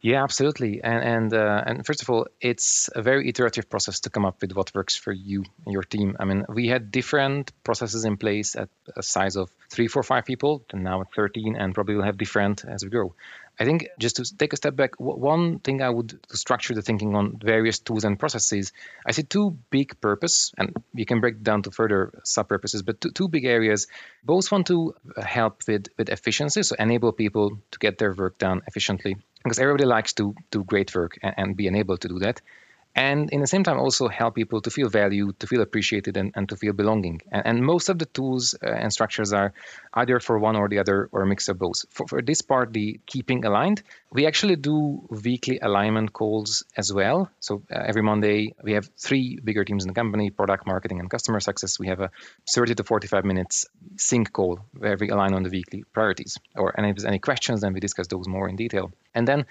Yeah, 0.04 0.22
absolutely. 0.22 0.82
And 0.84 1.02
and 1.02 1.32
uh, 1.32 1.62
and 1.66 1.86
first 1.86 2.02
of 2.02 2.10
all, 2.10 2.26
it's 2.38 2.90
a 2.94 3.00
very 3.00 3.26
iterative 3.26 3.70
process 3.70 4.00
to 4.00 4.10
come 4.10 4.26
up 4.26 4.42
with 4.42 4.52
what 4.52 4.74
works 4.74 4.96
for 4.96 5.12
you 5.12 5.44
and 5.64 5.72
your 5.72 5.82
team. 5.82 6.14
I 6.20 6.26
mean, 6.26 6.44
we 6.46 6.68
had 6.68 6.90
different 6.90 7.52
processes 7.64 8.04
in 8.04 8.18
place 8.18 8.54
at 8.54 8.68
a 8.94 9.02
size 9.02 9.36
of 9.36 9.48
three, 9.70 9.88
four, 9.88 10.02
five 10.02 10.26
people, 10.26 10.62
and 10.74 10.84
now 10.84 11.00
at 11.00 11.06
13, 11.16 11.56
and 11.56 11.74
probably 11.74 11.94
will 11.94 12.02
have 12.02 12.18
different 12.18 12.66
as 12.66 12.84
we 12.84 12.90
grow. 12.90 13.14
I 13.58 13.64
think 13.64 13.86
just 14.00 14.16
to 14.16 14.36
take 14.36 14.52
a 14.52 14.56
step 14.56 14.74
back, 14.74 14.98
one 14.98 15.60
thing 15.60 15.80
I 15.80 15.88
would 15.88 16.18
structure 16.32 16.74
the 16.74 16.82
thinking 16.82 17.14
on 17.14 17.38
various 17.38 17.78
tools 17.78 18.04
and 18.04 18.18
processes. 18.18 18.72
I 19.06 19.12
see 19.12 19.22
two 19.22 19.58
big 19.70 20.00
purpose, 20.00 20.52
and 20.58 20.74
we 20.92 21.04
can 21.04 21.20
break 21.20 21.42
down 21.42 21.62
to 21.62 21.70
further 21.70 22.10
sub 22.24 22.48
purposes, 22.48 22.82
but 22.82 23.00
two, 23.00 23.12
two 23.12 23.28
big 23.28 23.44
areas. 23.44 23.86
Both 24.24 24.50
want 24.50 24.66
to 24.68 24.94
help 25.22 25.62
with 25.68 25.86
with 25.96 26.08
efficiency, 26.08 26.64
so 26.64 26.74
enable 26.78 27.12
people 27.12 27.58
to 27.70 27.78
get 27.78 27.98
their 27.98 28.12
work 28.12 28.38
done 28.38 28.62
efficiently, 28.66 29.16
because 29.42 29.60
everybody 29.60 29.84
likes 29.84 30.14
to 30.14 30.34
do 30.50 30.64
great 30.64 30.94
work 30.94 31.18
and, 31.22 31.34
and 31.36 31.56
be 31.56 31.68
enabled 31.68 32.00
to 32.00 32.08
do 32.08 32.18
that 32.20 32.40
and 32.94 33.30
in 33.30 33.40
the 33.40 33.46
same 33.46 33.64
time 33.64 33.78
also 33.78 34.08
help 34.08 34.34
people 34.34 34.60
to 34.60 34.70
feel 34.70 34.88
valued 34.88 35.38
to 35.40 35.46
feel 35.46 35.62
appreciated 35.62 36.16
and, 36.16 36.32
and 36.36 36.48
to 36.48 36.56
feel 36.56 36.72
belonging. 36.72 37.20
And, 37.30 37.46
and 37.46 37.64
most 37.64 37.88
of 37.88 37.98
the 37.98 38.06
tools 38.06 38.54
uh, 38.62 38.68
and 38.68 38.92
structures 38.92 39.32
are 39.32 39.52
either 39.92 40.20
for 40.20 40.38
one 40.38 40.56
or 40.56 40.68
the 40.68 40.78
other 40.78 41.08
or 41.10 41.22
a 41.22 41.26
mix 41.26 41.48
of 41.48 41.58
both. 41.58 41.84
For, 41.90 42.06
for 42.06 42.22
this 42.22 42.42
part 42.42 42.72
the 42.72 43.00
keeping 43.06 43.44
aligned 43.44 43.82
we 44.12 44.26
actually 44.26 44.56
do 44.56 45.04
weekly 45.10 45.58
alignment 45.60 46.12
calls 46.12 46.64
as 46.76 46.92
well. 46.92 47.30
So 47.40 47.62
uh, 47.70 47.82
every 47.84 48.02
monday 48.02 48.54
we 48.62 48.72
have 48.72 48.88
three 48.96 49.40
bigger 49.42 49.64
teams 49.64 49.84
in 49.84 49.88
the 49.88 49.94
company 49.94 50.30
product 50.30 50.66
marketing 50.66 51.00
and 51.00 51.10
customer 51.10 51.40
success. 51.40 51.80
We 51.80 51.88
have 51.88 52.00
a 52.00 52.10
30 52.54 52.76
to 52.76 52.84
45 52.84 53.24
minutes 53.24 53.66
sync 53.96 54.32
call 54.32 54.60
where 54.76 54.96
we 54.96 55.08
align 55.08 55.34
on 55.34 55.42
the 55.42 55.50
weekly 55.50 55.84
priorities 55.92 56.38
or 56.54 56.72
and 56.76 56.86
if 56.86 56.96
there's 56.96 57.04
any 57.04 57.18
questions 57.18 57.60
then 57.62 57.72
we 57.72 57.80
discuss 57.80 58.06
those 58.06 58.28
more 58.28 58.48
in 58.48 58.54
detail. 58.56 58.92
And 59.16 59.26
then 59.26 59.46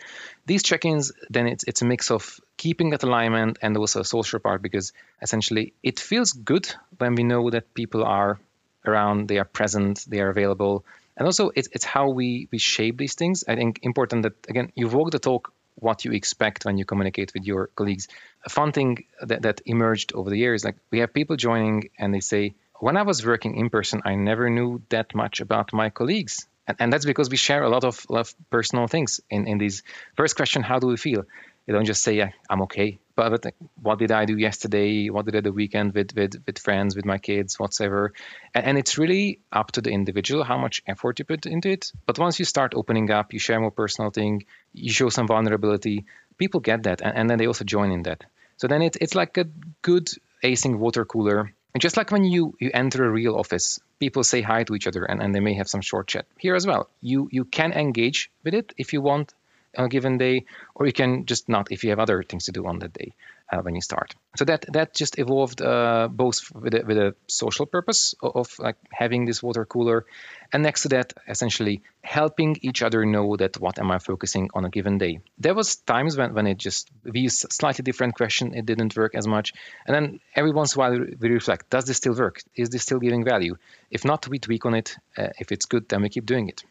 these 0.46 0.64
check-ins 0.64 1.12
then 1.30 1.48
it's, 1.48 1.66
it's 1.66 1.82
a 1.82 1.86
mix 1.86 2.10
of 2.10 2.40
keeping 2.58 2.92
that 2.92 3.04
alignment 3.04 3.58
and 3.62 3.76
also 3.78 4.02
a 4.02 4.06
social 4.06 4.40
part 4.40 4.62
because 4.62 4.94
essentially 5.22 5.74
it 5.84 6.00
feels 6.00 6.34
good 6.34 6.74
when 6.98 7.16
we 7.16 7.24
know 7.24 7.50
that 7.50 7.74
people 7.74 8.04
are 8.04 8.40
around, 8.86 9.28
they 9.28 9.38
are 9.38 9.46
present, 9.46 10.06
they 10.08 10.20
are 10.20 10.30
available. 10.30 10.86
And 11.18 11.26
also 11.26 11.52
it's, 11.56 11.70
it's 11.72 11.86
how 11.86 12.10
we, 12.10 12.48
we 12.52 12.58
shape 12.58 12.98
these 12.98 13.16
things. 13.16 13.44
I 13.48 13.56
think 13.56 13.80
important 13.84 14.24
that 14.24 14.34
again 14.48 14.72
you 14.76 14.88
walk 14.88 15.12
the 15.12 15.20
talk 15.20 15.52
what 15.76 16.06
you 16.06 16.12
expect 16.12 16.66
when 16.66 16.78
you 16.78 16.86
communicate 16.86 17.34
with 17.34 17.46
your 17.46 17.68
colleagues. 17.68 18.08
A 18.46 18.50
fun 18.50 18.72
thing 18.72 19.06
that, 19.22 19.42
that 19.42 19.62
emerged 19.66 20.14
over 20.14 20.30
the 20.30 20.38
years, 20.38 20.64
like 20.64 20.76
we 20.92 21.00
have 21.00 21.14
people 21.14 21.36
joining 21.36 21.90
and 21.98 22.14
they 22.14 22.20
say, 22.20 22.54
when 22.80 22.98
I 22.98 23.04
was 23.04 23.26
working 23.26 23.56
in 23.56 23.70
person, 23.70 24.02
I 24.06 24.16
never 24.16 24.50
knew 24.50 24.82
that 24.90 25.16
much 25.16 25.40
about 25.42 25.74
my 25.74 25.90
colleagues. 25.90 26.48
And, 26.68 26.78
and 26.80 26.94
that's 26.94 27.06
because 27.06 27.30
we 27.30 27.38
share 27.38 27.64
a 27.64 27.70
lot 27.70 27.84
of, 27.84 28.06
of 28.10 28.34
personal 28.50 28.88
things 28.88 29.20
in, 29.30 29.48
in 29.48 29.58
these. 29.58 29.84
First 30.16 30.36
question, 30.36 30.62
how 30.64 30.80
do 30.80 30.88
we 30.88 30.98
feel? 30.98 31.26
You 31.66 31.74
don't 31.74 31.86
just 31.86 32.04
say, 32.04 32.16
yeah, 32.16 32.32
I'm 32.50 32.62
okay. 32.64 33.00
But, 33.16 33.54
what 33.82 34.00
did 34.00 34.12
I 34.12 34.26
do 34.26 34.38
yesterday? 34.38 35.10
What 35.10 35.26
did 35.26 35.36
I 35.36 35.40
do 35.40 35.50
the 35.50 35.52
weekend 35.54 35.94
with, 35.94 36.16
with, 36.16 36.44
with 36.46 36.60
friends, 36.60 36.96
with 36.96 37.06
my 37.06 37.20
kids, 37.20 37.60
whatever. 37.60 38.14
And, 38.54 38.66
and 38.66 38.78
it's 38.78 38.98
really 38.98 39.40
up 39.52 39.72
to 39.74 39.82
the 39.82 39.92
individual 39.92 40.44
how 40.44 40.58
much 40.58 40.84
effort 40.88 41.20
you 41.20 41.26
put 41.26 41.46
into 41.46 41.70
it. 41.70 41.92
But 42.06 42.20
once 42.20 42.40
you 42.40 42.46
start 42.46 42.74
opening 42.76 43.12
up, 43.12 43.34
you 43.34 43.40
share 43.40 43.60
more 43.60 43.72
personal 43.72 44.12
thing, 44.12 44.46
you 44.74 44.92
show 44.92 45.10
some 45.10 45.28
vulnerability, 45.28 46.06
people 46.38 46.60
get 46.60 46.84
that. 46.84 47.02
And, 47.02 47.16
and 47.16 47.30
then 47.30 47.38
they 47.38 47.48
also 47.48 47.64
join 47.64 47.92
in 47.92 48.04
that. 48.04 48.24
So 48.58 48.68
then 48.68 48.82
it, 48.82 48.98
it's 49.00 49.16
like 49.16 49.38
a 49.38 49.46
good 49.82 50.10
async 50.44 50.78
water 50.78 51.06
cooler. 51.06 51.54
And 51.74 51.82
just 51.82 51.98
like 51.98 52.12
when 52.12 52.24
you, 52.24 52.56
you 52.60 52.72
enter 52.74 53.04
a 53.04 53.10
real 53.10 53.36
office, 53.36 53.80
people 54.00 54.24
say 54.24 54.42
hi 54.42 54.64
to 54.64 54.76
each 54.76 54.88
other 54.88 55.04
and, 55.06 55.22
and 55.22 55.34
they 55.34 55.40
may 55.40 55.56
have 55.56 55.68
some 55.68 55.82
short 55.82 56.08
chat. 56.08 56.26
Here 56.38 56.56
as 56.56 56.68
well, 56.68 56.90
you 57.02 57.30
you 57.32 57.46
can 57.46 57.74
engage 57.74 58.30
with 58.44 58.54
it 58.54 58.74
if 58.78 58.94
you 58.94 59.02
want 59.02 59.34
on 59.78 59.86
a 59.86 59.90
given 59.90 60.18
day, 60.18 60.46
or 60.76 60.86
you 60.86 60.94
can 60.94 61.26
just 61.26 61.50
not 61.50 61.72
if 61.72 61.84
you 61.84 61.90
have 61.90 62.00
other 62.00 62.24
things 62.24 62.46
to 62.46 62.52
do 62.52 62.66
on 62.66 62.80
that 62.80 62.94
day 62.94 63.14
uh, 63.52 63.62
when 63.62 63.76
you 63.76 63.82
start. 63.82 64.16
So 64.38 64.46
that 64.46 64.66
that 64.74 64.94
just 64.94 65.20
evolved 65.20 65.62
uh, 65.62 66.08
both 66.12 66.52
with 66.54 66.74
a, 66.74 66.84
with 66.86 66.98
a 66.98 67.16
social 67.28 67.66
purpose 67.66 68.16
of, 68.22 68.36
of, 68.36 68.60
like 68.60 68.78
having 68.92 69.26
this 69.26 69.44
water 69.44 69.66
cooler, 69.66 70.06
and 70.52 70.64
next 70.64 70.84
to 70.84 70.90
that, 70.90 71.14
essentially 71.28 71.82
helping 72.02 72.58
each 72.62 72.82
other 72.82 73.06
know 73.06 73.36
that 73.38 73.60
what 73.60 73.80
am 73.80 73.92
I 73.92 74.00
focusing 74.00 74.50
on 74.54 74.66
a 74.66 74.70
given 74.70 74.98
day. 74.98 75.20
There 75.38 75.54
was 75.54 75.76
times 75.76 76.18
when, 76.18 76.34
when 76.34 76.48
it 76.48 76.58
just 76.58 76.90
we 77.04 77.22
used 77.22 77.52
slightly 77.52 77.84
different 77.84 78.16
question, 78.16 78.54
it 78.54 78.66
didn't 78.66 78.96
work 78.96 79.16
as 79.16 79.28
much, 79.28 79.54
and 79.86 79.96
then 79.96 80.20
every 80.36 80.52
once 80.52 80.76
in 80.76 80.82
a 80.82 80.84
while 80.84 81.00
we 81.20 81.30
reflect: 81.30 81.70
Does 81.70 81.86
this 81.86 81.98
still 81.98 82.16
work? 82.16 82.42
Is 82.56 82.70
this 82.70 82.84
still 82.84 83.00
giving 83.00 83.24
value? 83.24 83.56
If 83.92 84.06
not, 84.06 84.28
we 84.28 84.40
tweak 84.40 84.66
on 84.66 84.74
it. 84.74 84.98
Uh, 85.18 85.30
if 85.40 85.52
it's 85.52 85.66
good, 85.66 85.90
then 85.90 86.02
we 86.02 86.10
keep 86.10 86.26
doing 86.26 86.50
it. 86.50 86.64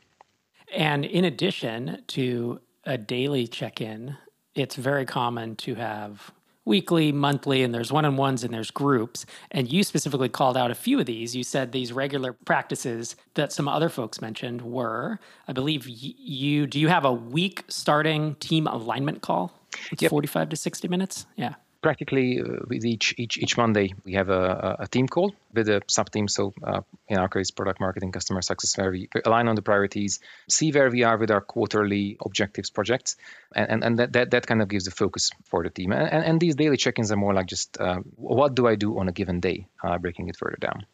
And 0.75 1.05
in 1.05 1.25
addition 1.25 2.03
to 2.09 2.61
a 2.85 2.99
daily 2.99 3.47
check-in, 3.47 4.17
it's 4.55 4.77
very 4.77 5.07
common 5.07 5.57
to 5.57 5.75
have 5.75 6.33
weekly, 6.65 7.11
monthly, 7.11 7.63
and 7.63 7.75
there's 7.75 7.91
one 7.91 8.05
on 8.05 8.17
ones 8.17 8.45
and 8.45 8.55
there's 8.55 8.71
groups. 8.71 9.27
And 9.51 9.73
you 9.73 9.83
specifically 9.83 10.29
called 10.29 10.57
out 10.57 10.71
a 10.71 10.75
few 10.75 11.01
of 11.01 11.07
these. 11.07 11.35
You 11.35 11.43
said 11.43 11.73
these 11.73 11.93
regular 11.93 12.33
practices 12.33 13.17
that 13.35 13.53
some 13.53 13.67
other 13.67 13.89
folks 13.89 14.21
mentioned 14.21 14.63
were, 14.63 15.19
I 15.49 15.53
believe 15.53 15.89
you, 15.89 16.67
do 16.67 16.79
you 16.79 16.89
have 16.89 17.05
a 17.05 17.13
week 17.13 17.65
starting 17.69 18.37
team 18.37 18.67
alignment 18.67 19.23
call? 19.23 19.53
It's 19.91 20.03
yep. 20.03 20.11
45 20.11 20.51
to 20.51 20.57
60 20.57 20.89
minutes. 20.89 21.27
Yeah 21.37 21.55
practically 21.83 22.41
uh, 22.41 22.45
with 22.69 22.85
each 22.85 23.15
each 23.19 23.37
each 23.37 23.57
Monday 23.57 23.93
we 24.05 24.15
have 24.15 24.31
a, 24.31 24.77
a 24.79 24.87
team 24.89 25.09
call 25.09 25.35
with 25.53 25.69
a 25.69 25.83
sub 25.89 26.11
team. 26.11 26.29
So 26.29 26.55
uh, 26.63 26.81
in 27.09 27.19
our 27.19 27.29
case, 27.29 27.51
product 27.51 27.81
marketing, 27.81 28.13
customer 28.13 28.41
success, 28.41 28.79
where 28.79 28.91
we 28.91 29.09
align 29.27 29.49
on 29.49 29.57
the 29.57 29.63
priorities, 29.63 30.21
see 30.49 30.73
where 30.73 30.91
we 30.91 31.03
are 31.03 31.19
with 31.19 31.31
our 31.31 31.41
quarterly 31.41 32.17
objectives 32.25 32.71
projects, 32.71 33.17
and 33.55 33.71
and, 33.71 33.85
and 33.85 33.99
that, 33.99 34.13
that 34.13 34.31
that 34.31 34.47
kind 34.47 34.63
of 34.63 34.69
gives 34.69 34.85
the 34.85 34.93
focus 34.93 35.31
for 35.45 35.63
the 35.63 35.71
team. 35.71 35.93
And 35.93 36.11
and, 36.11 36.25
and 36.25 36.41
these 36.41 36.55
daily 36.55 36.77
check-ins 36.77 37.13
are 37.13 37.17
more 37.17 37.35
like 37.35 37.47
just 37.47 37.79
uh, 37.81 38.01
what 38.17 38.55
do 38.55 38.67
I 38.67 38.77
do 38.77 38.99
on 38.99 39.09
a 39.09 39.13
given 39.13 39.41
day, 39.41 39.67
uh, 39.83 39.99
breaking 39.99 40.29
it 40.29 40.37
further 40.37 40.59
down. 40.61 40.87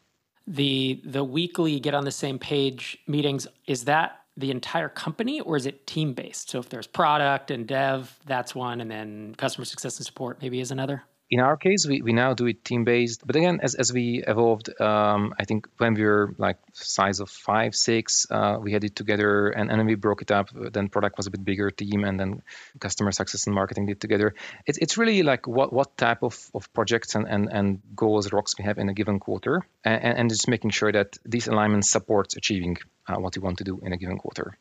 The 0.46 1.00
the 1.04 1.22
weekly 1.22 1.78
get 1.78 1.94
on 1.94 2.04
the 2.04 2.10
same 2.10 2.38
page 2.38 2.98
meetings 3.06 3.46
is 3.66 3.84
that 3.84 4.17
the 4.38 4.50
entire 4.50 4.88
company 4.88 5.40
or 5.40 5.56
is 5.56 5.66
it 5.66 5.86
team 5.86 6.14
based? 6.14 6.48
So 6.50 6.58
if 6.58 6.68
there's 6.68 6.86
product 6.86 7.50
and 7.50 7.66
dev, 7.66 8.18
that's 8.24 8.54
one, 8.54 8.80
and 8.80 8.90
then 8.90 9.34
customer 9.36 9.64
success 9.64 9.98
and 9.98 10.06
support 10.06 10.40
maybe 10.40 10.60
is 10.60 10.70
another? 10.70 11.02
In 11.30 11.40
our 11.40 11.56
case, 11.56 11.86
we, 11.86 12.00
we 12.00 12.12
now 12.12 12.32
do 12.32 12.46
it 12.46 12.64
team 12.64 12.84
based. 12.84 13.26
But 13.26 13.36
again, 13.36 13.60
as, 13.62 13.74
as 13.74 13.92
we 13.92 14.22
evolved, 14.26 14.68
um, 14.80 15.34
I 15.38 15.44
think 15.44 15.68
when 15.76 15.94
we 15.94 16.04
were 16.04 16.34
like 16.38 16.56
size 16.72 17.20
of 17.20 17.28
five, 17.28 17.74
six, 17.74 18.26
uh, 18.30 18.58
we 18.60 18.72
had 18.72 18.82
it 18.84 18.96
together 18.96 19.48
and, 19.50 19.70
and 19.70 19.78
then 19.78 19.86
we 19.86 19.94
broke 19.94 20.22
it 20.22 20.30
up. 20.30 20.48
Then 20.54 20.88
product 20.88 21.18
was 21.18 21.26
a 21.26 21.30
bit 21.30 21.44
bigger 21.44 21.70
team 21.70 22.04
and 22.04 22.18
then 22.18 22.42
customer 22.80 23.12
success 23.12 23.46
and 23.46 23.54
marketing 23.54 23.86
did 23.86 24.00
together. 24.00 24.34
It's, 24.66 24.78
it's 24.78 24.96
really 24.96 25.22
like 25.22 25.46
what, 25.46 25.70
what 25.70 25.96
type 25.98 26.22
of, 26.22 26.50
of 26.54 26.72
projects 26.72 27.14
and, 27.14 27.28
and, 27.28 27.48
and 27.52 27.82
goals, 27.94 28.32
rocks 28.32 28.54
we 28.58 28.64
have 28.64 28.78
in 28.78 28.88
a 28.88 28.94
given 28.94 29.20
quarter 29.20 29.66
and, 29.84 30.18
and 30.18 30.30
just 30.30 30.48
making 30.48 30.70
sure 30.70 30.90
that 30.90 31.18
these 31.26 31.46
alignments 31.46 31.90
supports 31.90 32.36
achieving 32.36 32.78
uh, 33.06 33.16
what 33.16 33.36
you 33.36 33.42
want 33.42 33.58
to 33.58 33.64
do 33.64 33.80
in 33.82 33.92
a 33.92 33.98
given 33.98 34.18
quarter. 34.18 34.56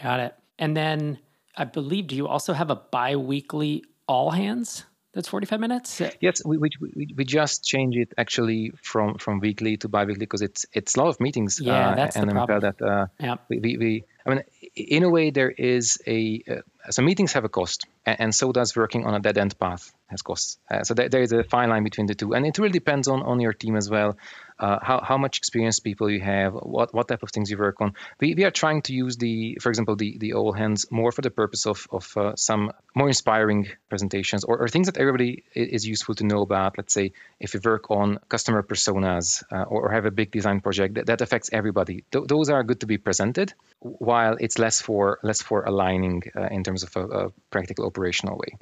Got 0.00 0.20
it. 0.20 0.34
And 0.58 0.76
then 0.76 1.18
I 1.56 1.64
believe, 1.64 2.06
do 2.06 2.14
you 2.14 2.28
also 2.28 2.52
have 2.52 2.70
a 2.70 2.76
bi 2.76 3.16
weekly 3.16 3.84
all 4.06 4.30
hands? 4.30 4.84
That's 5.12 5.28
45 5.28 5.60
minutes 5.60 6.00
yes 6.20 6.44
we, 6.44 6.58
we, 6.58 6.70
we 7.16 7.24
just 7.24 7.64
change 7.64 7.96
it 7.96 8.12
actually 8.16 8.72
from 8.82 9.18
from 9.18 9.40
weekly 9.40 9.76
to 9.76 9.88
bi-weekly 9.88 10.20
because 10.20 10.42
it's 10.42 10.66
it's 10.72 10.96
a 10.96 11.00
lot 11.00 11.08
of 11.08 11.20
meetings 11.20 11.60
yeah 11.60 11.90
uh, 11.90 11.94
that's 11.94 12.16
and 12.16 12.30
the 12.30 12.34
problem. 12.34 12.60
that 12.60 12.82
uh, 12.82 13.06
yeah. 13.20 13.36
we, 13.48 13.58
we, 13.58 13.76
we 13.76 14.04
i 14.26 14.30
mean 14.30 14.42
in 14.74 15.02
a 15.02 15.10
way 15.10 15.30
there 15.30 15.50
is 15.50 15.98
a 16.06 16.42
uh, 16.48 16.54
so 16.90 17.02
meetings 17.02 17.32
have 17.32 17.44
a 17.44 17.48
cost 17.48 17.86
and, 18.04 18.34
so 18.34 18.52
does 18.52 18.74
working 18.74 19.04
on 19.06 19.14
a 19.14 19.20
dead 19.20 19.38
end 19.38 19.58
path 19.58 19.92
has 20.08 20.22
costs 20.22 20.58
uh, 20.70 20.82
so 20.82 20.94
there, 20.94 21.08
there 21.08 21.22
is 21.22 21.32
a 21.32 21.44
fine 21.44 21.68
line 21.68 21.84
between 21.84 22.06
the 22.06 22.14
two 22.14 22.34
and 22.34 22.46
it 22.46 22.58
really 22.58 22.72
depends 22.72 23.08
on 23.08 23.22
on 23.22 23.40
your 23.40 23.52
team 23.52 23.76
as 23.76 23.88
well 23.88 24.16
uh, 24.62 24.78
how, 24.80 25.00
how 25.00 25.18
much 25.18 25.38
experience 25.38 25.80
people 25.80 26.08
you 26.08 26.20
have, 26.20 26.54
what, 26.54 26.94
what 26.94 27.08
type 27.08 27.24
of 27.24 27.30
things 27.30 27.50
you 27.50 27.58
work 27.58 27.80
on. 27.80 27.94
We, 28.20 28.34
we 28.34 28.44
are 28.44 28.50
trying 28.52 28.82
to 28.82 28.94
use 28.94 29.16
the, 29.16 29.58
for 29.60 29.70
example, 29.70 29.96
the, 29.96 30.16
the 30.18 30.34
all 30.34 30.52
hands 30.52 30.86
more 30.90 31.10
for 31.10 31.20
the 31.20 31.30
purpose 31.30 31.66
of, 31.66 31.88
of 31.90 32.16
uh, 32.16 32.36
some 32.36 32.72
more 32.94 33.08
inspiring 33.08 33.68
presentations 33.88 34.44
or, 34.44 34.58
or 34.58 34.68
things 34.68 34.86
that 34.86 34.98
everybody 34.98 35.42
is 35.54 35.84
useful 35.84 36.14
to 36.14 36.24
know 36.24 36.42
about. 36.42 36.78
Let's 36.78 36.94
say 36.94 37.12
if 37.40 37.54
you 37.54 37.60
work 37.64 37.90
on 37.90 38.20
customer 38.28 38.62
personas 38.62 39.42
uh, 39.50 39.64
or, 39.64 39.88
or, 39.88 39.92
have 39.92 40.06
a 40.06 40.12
big 40.12 40.30
design 40.30 40.60
project 40.60 40.94
that, 40.94 41.06
that 41.06 41.20
affects 41.20 41.50
everybody, 41.52 42.04
Th- 42.12 42.26
those 42.26 42.48
are 42.48 42.62
good 42.62 42.80
to 42.80 42.86
be 42.86 42.98
presented 42.98 43.52
while 43.80 44.36
it's 44.38 44.60
less 44.60 44.80
for 44.80 45.18
less 45.24 45.42
for 45.42 45.64
aligning 45.64 46.22
uh, 46.36 46.46
in 46.52 46.62
terms 46.62 46.71
of 46.82 46.96
a, 46.96 47.26
a 47.26 47.32
practical 47.50 47.86
operational 47.86 48.36
way. 48.38 48.56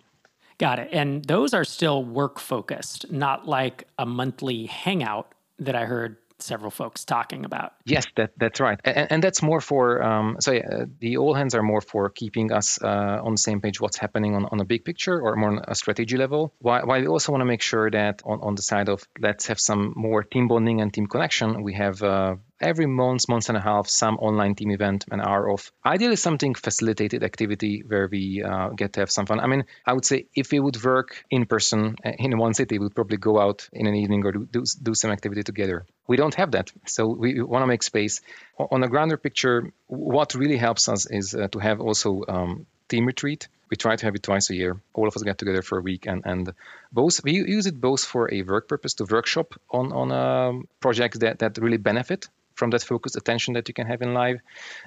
Got 0.58 0.78
it. 0.78 0.90
And 0.92 1.24
those 1.24 1.54
are 1.54 1.64
still 1.64 2.04
work 2.04 2.38
focused, 2.38 3.10
not 3.10 3.48
like 3.48 3.86
a 3.98 4.04
monthly 4.04 4.66
hangout 4.66 5.32
that 5.58 5.74
I 5.74 5.86
heard 5.86 6.16
several 6.42 6.70
folks 6.70 7.04
talking 7.04 7.44
about. 7.44 7.72
Yes, 7.84 8.06
that, 8.16 8.32
that's 8.36 8.60
right. 8.60 8.78
And, 8.84 9.12
and 9.12 9.22
that's 9.22 9.42
more 9.42 9.60
for, 9.60 10.02
um, 10.02 10.36
so 10.40 10.52
yeah, 10.52 10.84
the 10.98 11.18
all 11.18 11.34
hands 11.34 11.54
are 11.54 11.62
more 11.62 11.80
for 11.80 12.10
keeping 12.10 12.52
us 12.52 12.82
uh, 12.82 13.20
on 13.22 13.32
the 13.32 13.38
same 13.38 13.60
page 13.60 13.80
what's 13.80 13.98
happening 13.98 14.34
on, 14.34 14.46
on 14.46 14.60
a 14.60 14.64
big 14.64 14.84
picture 14.84 15.20
or 15.20 15.36
more 15.36 15.50
on 15.50 15.60
a 15.66 15.74
strategy 15.74 16.16
level. 16.16 16.52
While, 16.58 16.86
while 16.86 17.00
we 17.00 17.06
also 17.06 17.32
want 17.32 17.42
to 17.42 17.46
make 17.46 17.62
sure 17.62 17.90
that 17.90 18.22
on, 18.24 18.40
on 18.40 18.54
the 18.54 18.62
side 18.62 18.88
of 18.88 19.06
let's 19.18 19.46
have 19.46 19.60
some 19.60 19.92
more 19.96 20.22
team 20.22 20.48
bonding 20.48 20.80
and 20.80 20.92
team 20.92 21.06
connection, 21.06 21.62
we 21.62 21.74
have 21.74 22.02
uh, 22.02 22.36
every 22.60 22.86
month, 22.86 23.28
month 23.28 23.48
and 23.48 23.56
a 23.56 23.60
half, 23.60 23.88
some 23.88 24.16
online 24.16 24.54
team 24.54 24.70
event, 24.70 25.06
an 25.10 25.20
hour 25.20 25.50
of 25.50 25.72
ideally 25.84 26.16
something 26.16 26.54
facilitated 26.54 27.24
activity 27.24 27.82
where 27.86 28.08
we 28.08 28.42
uh, 28.42 28.68
get 28.70 28.92
to 28.94 29.00
have 29.00 29.10
some 29.10 29.26
fun. 29.26 29.40
I 29.40 29.46
mean, 29.46 29.64
I 29.86 29.92
would 29.92 30.04
say 30.04 30.26
if 30.34 30.52
we 30.52 30.60
would 30.60 30.82
work 30.82 31.24
in 31.30 31.46
person 31.46 31.96
uh, 32.04 32.12
in 32.18 32.36
one 32.38 32.54
city, 32.54 32.78
we'd 32.78 32.94
probably 32.94 33.16
go 33.16 33.40
out 33.40 33.68
in 33.72 33.86
an 33.86 33.94
evening 33.94 34.24
or 34.24 34.32
do, 34.32 34.64
do 34.82 34.94
some 34.94 35.10
activity 35.10 35.42
together. 35.42 35.86
We 36.06 36.16
don't 36.16 36.34
have 36.34 36.52
that. 36.52 36.70
So 36.86 37.06
we 37.06 37.40
want 37.40 37.62
to 37.62 37.66
make 37.66 37.82
space. 37.82 38.20
On 38.58 38.82
a 38.82 38.88
grander 38.88 39.16
picture, 39.16 39.72
what 39.86 40.34
really 40.34 40.56
helps 40.56 40.88
us 40.88 41.06
is 41.06 41.34
uh, 41.34 41.48
to 41.48 41.58
have 41.58 41.80
also 41.80 42.24
um, 42.28 42.66
team 42.88 43.06
retreat. 43.06 43.48
We 43.70 43.76
try 43.76 43.94
to 43.94 44.06
have 44.06 44.16
it 44.16 44.22
twice 44.22 44.50
a 44.50 44.56
year. 44.56 44.80
All 44.92 45.06
of 45.06 45.16
us 45.16 45.22
get 45.22 45.38
together 45.38 45.62
for 45.62 45.78
a 45.78 45.82
week, 45.82 46.06
and, 46.06 46.22
and 46.26 46.52
both 46.92 47.22
we 47.22 47.32
use 47.32 47.66
it 47.66 47.80
both 47.80 48.02
for 48.04 48.32
a 48.34 48.42
work 48.42 48.66
purpose 48.66 48.94
to 48.94 49.04
workshop 49.04 49.54
on 49.70 49.92
on 49.92 50.10
um, 50.10 50.68
projects 50.80 51.18
that, 51.18 51.38
that 51.38 51.56
really 51.58 51.76
benefit 51.76 52.28
from 52.60 52.70
that 52.70 52.82
focused 52.82 53.16
attention 53.16 53.54
that 53.54 53.66
you 53.68 53.74
can 53.74 53.86
have 53.86 54.02
in 54.02 54.12
live 54.12 54.38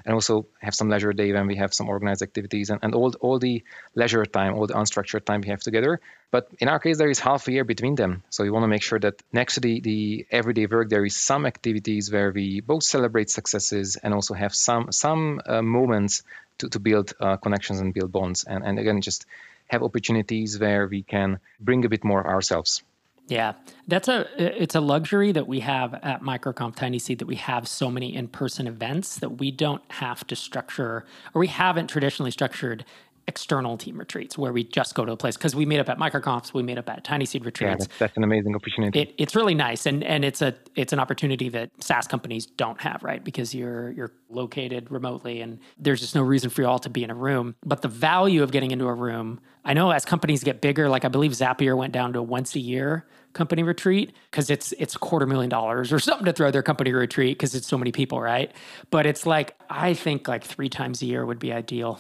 and 0.06 0.14
also 0.14 0.46
have 0.62 0.76
some 0.76 0.90
leisure 0.94 1.12
day 1.12 1.34
when 1.34 1.48
we 1.48 1.56
have 1.56 1.74
some 1.74 1.90
organized 1.90 2.22
activities 2.22 2.70
and, 2.70 2.80
and 2.84 2.94
all, 2.94 3.12
all 3.20 3.40
the 3.40 3.64
leisure 3.96 4.26
time 4.26 4.54
all 4.54 4.68
the 4.68 4.76
unstructured 4.82 5.26
time 5.26 5.42
we 5.42 5.50
have 5.50 5.60
together. 5.60 6.00
But 6.30 6.48
in 6.60 6.68
our 6.70 6.80
case 6.80 6.98
there 7.00 7.10
is 7.10 7.20
half 7.20 7.48
a 7.48 7.52
year 7.52 7.66
between 7.74 7.96
them. 7.96 8.24
So 8.30 8.44
we 8.44 8.52
want 8.52 8.64
to 8.64 8.74
make 8.76 8.84
sure 8.84 9.00
that 9.00 9.16
next 9.34 9.56
to 9.56 9.60
the, 9.60 9.82
the 9.82 10.28
everyday 10.30 10.68
work 10.68 10.88
there 10.90 11.06
is 11.06 11.18
some 11.32 11.48
activities 11.54 12.12
where 12.12 12.32
we 12.32 12.62
both 12.62 12.84
celebrate 12.84 13.30
successes 13.32 13.98
and 14.04 14.14
also 14.14 14.34
have 14.36 14.54
some 14.54 14.92
some 14.92 15.42
uh, 15.46 15.62
moments 15.62 16.24
to, 16.60 16.70
to 16.70 16.80
build 16.80 17.14
uh, 17.20 17.38
connections 17.38 17.80
and 17.82 17.94
build 17.94 18.12
bonds. 18.12 18.46
And, 18.46 18.64
and 18.64 18.80
again 18.80 19.02
just 19.02 19.26
have 19.68 19.82
opportunities 19.82 20.60
where 20.60 20.86
we 20.88 21.02
can 21.02 21.40
bring 21.60 21.86
a 21.86 21.90
bit 21.90 22.04
more 22.04 22.24
ourselves 22.36 22.84
yeah, 23.28 23.54
that's 23.88 24.08
a 24.08 24.28
it's 24.38 24.76
a 24.76 24.82
luxury 24.82 25.32
that 25.32 25.48
we 25.48 25.62
have 25.62 25.94
at 25.94 26.22
Microconf 26.22 26.76
TinySeed 26.76 27.20
that 27.20 27.26
we 27.26 27.36
have 27.36 27.68
so 27.68 27.90
many 27.90 28.14
in-person 28.16 28.68
events 28.68 29.18
that 29.20 29.40
we 29.40 29.50
don't 29.50 29.82
have 29.92 30.28
to 30.28 30.36
structure 30.36 31.06
or 31.34 31.40
we 31.40 31.48
haven't 31.48 31.88
traditionally 31.88 32.32
structured 32.32 32.84
external 33.28 33.78
team 33.78 33.98
retreats 33.98 34.38
where 34.38 34.52
we 34.52 34.64
just 34.64 34.96
go 34.96 35.06
to 35.06 35.12
a 35.14 35.18
place 35.18 35.38
because 35.38 35.56
we 35.56 35.66
meet 35.66 35.80
up 35.80 35.90
at 35.90 35.98
microconfs 35.98 36.54
we 36.54 36.62
meet 36.62 36.78
up 36.78 36.90
at 36.90 37.06
TinySeed 37.06 37.46
retreats. 37.46 37.62
yeah, 37.62 37.76
that's, 37.76 37.98
that's 37.98 38.18
an 38.18 38.24
amazing 38.24 38.56
opportunity. 38.56 39.00
It, 39.00 39.16
it's 39.18 39.36
really 39.36 39.56
nice 39.56 39.86
and 39.86 40.04
and 40.04 40.26
it's 40.26 40.42
a 40.42 40.56
it's 40.76 40.94
an 40.94 41.00
opportunity 41.00 41.50
that 41.50 41.72
saas 41.80 42.08
companies 42.08 42.46
don't 42.46 42.82
have 42.82 43.04
right? 43.04 43.24
Because 43.24 43.56
you're 43.56 43.92
you're 43.92 44.12
located 44.30 44.92
remotely 44.92 45.42
and 45.42 45.60
there's 45.78 46.02
just 46.02 46.16
no 46.16 46.22
reason 46.22 46.50
for 46.50 46.62
you 46.62 46.68
all 46.68 46.80
to 46.80 46.90
be 46.90 47.04
in 47.04 47.10
a 47.10 47.16
room. 47.16 47.56
But 47.64 47.82
the 47.82 47.88
value 47.88 48.44
of 48.44 48.52
getting 48.52 48.72
into 48.72 48.88
a 48.88 48.94
room 48.94 49.40
i 49.66 49.74
know 49.74 49.92
as 49.92 50.04
companies 50.04 50.44
get 50.44 50.62
bigger 50.62 50.90
like 50.90 51.06
i 51.06 51.08
believe 51.08 51.32
zapier 51.32 51.78
went 51.78 51.94
down 51.94 52.14
to 52.14 52.22
once 52.22 52.56
a 52.56 52.60
year 52.60 53.06
company 53.34 53.64
retreat 53.64 54.14
because 54.32 54.50
it's 54.50 54.72
it's 54.74 54.96
a 54.96 55.00
quarter 55.00 55.26
million 55.26 55.50
dollars 55.50 55.92
or 55.92 56.00
something 56.08 56.26
to 56.26 56.34
throw 56.34 56.52
their 56.52 56.64
company 56.64 56.94
retreat 56.94 57.38
because 57.38 57.54
it's 57.56 57.68
so 57.68 57.78
many 57.78 57.92
people 57.92 58.22
right? 58.22 58.52
But 58.90 59.06
it's 59.06 59.26
like 59.26 59.56
i 59.70 59.94
think 59.94 60.28
like 60.28 60.44
three 60.44 60.70
times 60.70 61.02
a 61.02 61.06
year 61.06 61.26
would 61.26 61.40
be 61.40 61.52
ideal 61.52 62.00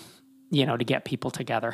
you 0.53 0.65
know, 0.65 0.77
to 0.77 0.86
get 0.86 1.03
people 1.03 1.31
together. 1.31 1.74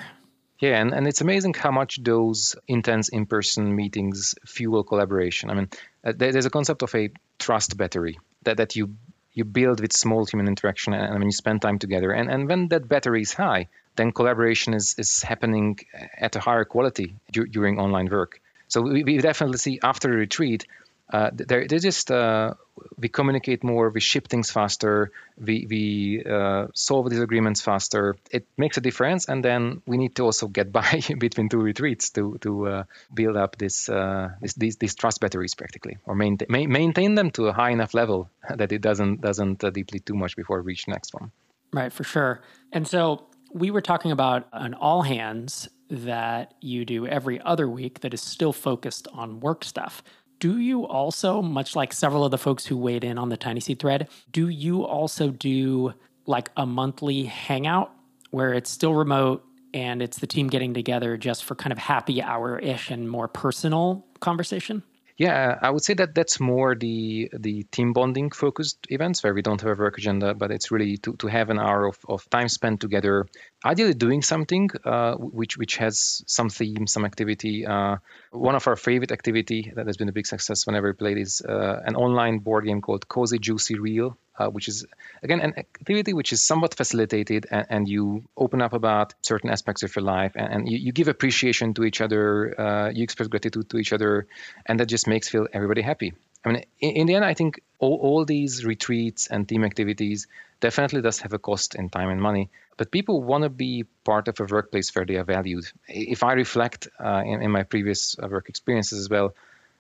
Yeah, 0.60 0.82
and, 0.82 0.94
and 0.94 1.08
it's 1.08 1.22
amazing 1.22 1.54
how 1.54 1.72
much 1.72 2.04
those 2.04 2.56
intense 2.68 3.10
in 3.10 3.26
person 3.26 3.76
meetings 3.76 4.36
fuel 4.46 4.84
collaboration. 4.84 5.50
I 5.50 5.54
mean, 5.54 5.70
uh, 6.04 6.14
there's 6.16 6.46
a 6.46 6.50
concept 6.50 6.82
of 6.84 6.94
a 6.96 7.12
trust 7.38 7.78
battery 7.78 8.20
that, 8.44 8.58
that 8.58 8.76
you 8.76 8.96
you 9.32 9.46
build 9.46 9.80
with 9.80 9.94
small 9.94 10.26
human 10.26 10.48
interaction 10.48 10.94
and, 10.94 11.14
when 11.14 11.28
you 11.28 11.32
spend 11.32 11.62
time 11.62 11.80
together. 11.80 12.12
And, 12.12 12.30
and 12.30 12.50
when 12.50 12.68
that 12.70 12.90
battery 12.90 13.22
is 13.22 13.32
high, 13.32 13.68
then 13.96 14.12
collaboration 14.12 14.74
is, 14.74 14.96
is 14.98 15.22
happening 15.22 15.80
at 16.18 16.36
a 16.36 16.40
higher 16.40 16.66
quality 16.66 17.16
du- 17.32 17.48
during 17.48 17.80
online 17.80 18.10
work. 18.10 18.42
So 18.68 18.82
we, 18.82 19.04
we 19.04 19.18
definitely 19.20 19.60
see 19.60 19.80
after 19.84 20.12
a 20.12 20.18
retreat, 20.18 20.66
Uh, 21.12 21.32
they're, 21.34 21.68
they're 21.68 21.80
just 21.80 22.12
uh, 22.12 22.54
we 22.98 23.10
communicate 23.10 23.64
more, 23.64 23.90
we 23.90 24.00
ship 24.00 24.28
things 24.28 24.52
faster, 24.52 25.12
we 25.38 25.66
we 25.68 26.24
uh, 26.24 26.68
solve 26.74 27.10
disagreements 27.10 27.62
faster. 27.62 28.16
It 28.32 28.46
makes 28.58 28.78
a 28.78 28.82
difference, 28.82 29.28
and 29.28 29.44
then 29.44 29.82
we 29.88 29.98
need 29.98 30.16
to 30.16 30.26
also 30.26 30.48
get 30.48 30.72
by 30.80 31.02
between 31.18 31.50
two 31.50 31.60
retreats 31.60 32.12
to 32.12 32.38
to 32.42 32.68
uh, 32.68 32.84
build 33.14 33.38
up 33.38 33.58
this, 33.58 33.90
uh, 33.90 34.30
this 34.42 34.54
these 34.54 34.78
these 34.78 34.96
trust 34.96 35.20
batteries 35.20 35.56
practically, 35.56 35.98
or 36.06 36.16
maintain 36.16 36.48
ma- 36.50 36.68
maintain 36.68 37.16
them 37.16 37.32
to 37.32 37.48
a 37.48 37.54
high 37.54 37.72
enough 37.72 37.94
level 37.94 38.30
that 38.56 38.72
it 38.72 38.82
doesn't 38.82 39.22
doesn't 39.22 39.64
uh, 39.64 39.70
deplete 39.72 40.06
too 40.06 40.16
much 40.16 40.36
before 40.36 40.62
we 40.62 40.68
reach 40.68 40.88
next 40.88 41.14
one. 41.14 41.32
Right, 41.74 41.92
for 41.92 42.04
sure. 42.04 42.42
And 42.72 42.88
so 42.88 43.28
we 43.54 43.72
were 43.72 43.82
talking 43.82 44.12
about 44.12 44.48
an 44.54 44.74
all 44.74 45.04
hands 45.04 45.70
that 45.90 46.54
you 46.62 46.86
do 46.86 47.08
every 47.08 47.42
other 47.42 47.68
week 47.68 48.02
that 48.02 48.14
is 48.14 48.22
still 48.22 48.54
focused 48.54 49.08
on 49.12 49.40
work 49.40 49.66
stuff. 49.66 50.04
Do 50.40 50.58
you 50.58 50.88
also, 50.88 51.42
much 51.42 51.76
like 51.76 51.92
several 51.92 52.24
of 52.24 52.32
the 52.32 52.38
folks 52.38 52.66
who 52.66 52.78
weighed 52.78 53.04
in 53.04 53.18
on 53.18 53.28
the 53.30 53.38
TinySeed 53.38 53.80
thread, 53.80 54.08
do 54.32 54.48
you 54.48 54.86
also 54.86 55.30
do 55.32 55.94
like 56.26 56.50
a 56.56 56.66
monthly 56.66 57.24
hangout 57.24 57.92
where 58.32 58.54
it's 58.54 58.70
still 58.70 58.94
remote 58.94 59.44
and 59.74 60.02
it's 60.02 60.20
the 60.20 60.28
team 60.28 60.48
getting 60.48 60.74
together 60.74 61.18
just 61.18 61.44
for 61.44 61.56
kind 61.56 61.74
of 61.74 61.78
happy 61.78 62.22
hour 62.22 62.58
ish 62.58 62.90
and 62.90 63.10
more 63.10 63.28
personal 63.28 64.06
conversation? 64.22 64.84
Yeah, 65.20 65.60
I 65.62 65.70
would 65.70 65.84
say 65.84 65.96
that 65.96 66.16
that's 66.16 66.40
more 66.40 66.76
the 66.76 67.30
the 67.38 67.64
team 67.64 67.92
bonding 67.92 68.32
focused 68.32 68.88
events 68.90 69.22
where 69.22 69.34
we 69.34 69.42
don't 69.42 69.60
have 69.60 69.78
a 69.78 69.82
work 69.82 69.98
agenda, 69.98 70.34
but 70.34 70.50
it's 70.50 70.72
really 70.72 70.96
to, 71.00 71.14
to 71.18 71.28
have 71.28 71.50
an 71.50 71.60
hour 71.60 71.88
of, 71.88 71.98
of 72.08 72.30
time 72.30 72.48
spent 72.48 72.80
together, 72.80 73.28
ideally 73.66 73.94
doing 73.96 74.22
something 74.22 74.70
uh, 74.86 75.16
which 75.16 75.58
which 75.58 75.76
has 75.76 76.24
some 76.26 76.50
theme, 76.50 76.88
some 76.88 77.04
activity. 77.04 77.66
Uh, 77.66 77.98
one 78.32 78.56
of 78.56 78.66
our 78.66 78.78
favorite 78.78 79.12
activity 79.12 79.74
that 79.76 79.88
has 79.88 79.98
been 79.98 80.08
a 80.08 80.14
big 80.14 80.26
success 80.26 80.66
whenever 80.66 80.88
we 80.88 80.94
played 80.94 81.18
is 81.18 81.42
uh, 81.42 81.82
an 81.86 81.98
online 81.98 82.40
board 82.40 82.64
game 82.64 82.80
called 82.80 83.06
Cozy 83.10 83.40
Juicy 83.40 83.78
Real, 83.78 84.18
uh, 84.40 84.48
which 84.48 84.68
is 84.68 84.86
again 85.22 85.42
an 85.42 85.54
activity 85.58 86.14
which 86.14 86.32
is 86.32 86.44
somewhat 86.44 86.74
facilitated 86.74 87.46
and, 87.52 87.66
and, 87.70 87.90
you 87.90 88.24
open 88.38 88.62
up 88.62 88.74
about 88.74 89.14
certain 89.22 89.50
aspects 89.50 89.84
of 89.84 89.96
your 89.96 90.04
life 90.04 90.34
and, 90.36 90.54
and 90.54 90.70
you, 90.70 90.78
you, 90.78 90.92
give 90.92 91.08
appreciation 91.08 91.74
to 91.74 91.84
each 91.84 92.02
other 92.02 92.60
uh, 92.60 92.90
you 92.90 93.04
express 93.04 93.28
gratitude 93.28 93.70
to 93.70 93.78
each 93.78 93.94
other 93.94 94.28
and 94.66 94.80
that 94.80 94.88
just 94.88 95.08
makes 95.08 95.28
feel 95.28 95.48
everybody 95.52 95.82
happy. 95.82 96.14
I 96.46 96.50
mean 96.50 96.64
in, 96.80 96.92
in 96.92 97.08
the 97.08 97.16
end 97.16 97.26
i 97.26 97.34
think 97.34 97.62
all, 97.80 97.98
all, 98.06 98.26
these 98.26 98.66
retreats 98.66 99.28
and 99.28 99.48
team 99.48 99.64
activities 99.66 100.28
definitely 100.62 101.02
does 101.02 101.20
have 101.20 101.34
a 101.34 101.40
cost 101.40 101.76
in 101.76 101.90
time 101.90 102.10
and 102.10 102.22
money 102.22 102.50
but 102.78 102.92
people 102.92 103.22
want 103.22 103.44
to 103.44 103.50
be 103.50 103.84
part 104.06 104.30
of 104.30 104.40
a 104.40 104.46
workplace 104.46 104.96
where 104.96 105.06
they 105.06 105.18
are 105.18 105.26
valued. 105.26 105.66
If 105.88 106.24
i 106.24 106.32
reflect 106.34 106.88
uh, 106.98 107.24
in, 107.26 107.42
in 107.42 107.52
my 107.52 107.64
previous 107.64 108.18
uh, 108.18 108.28
work 108.30 108.48
experiences 108.48 109.00
as 109.00 109.10
well 109.10 109.34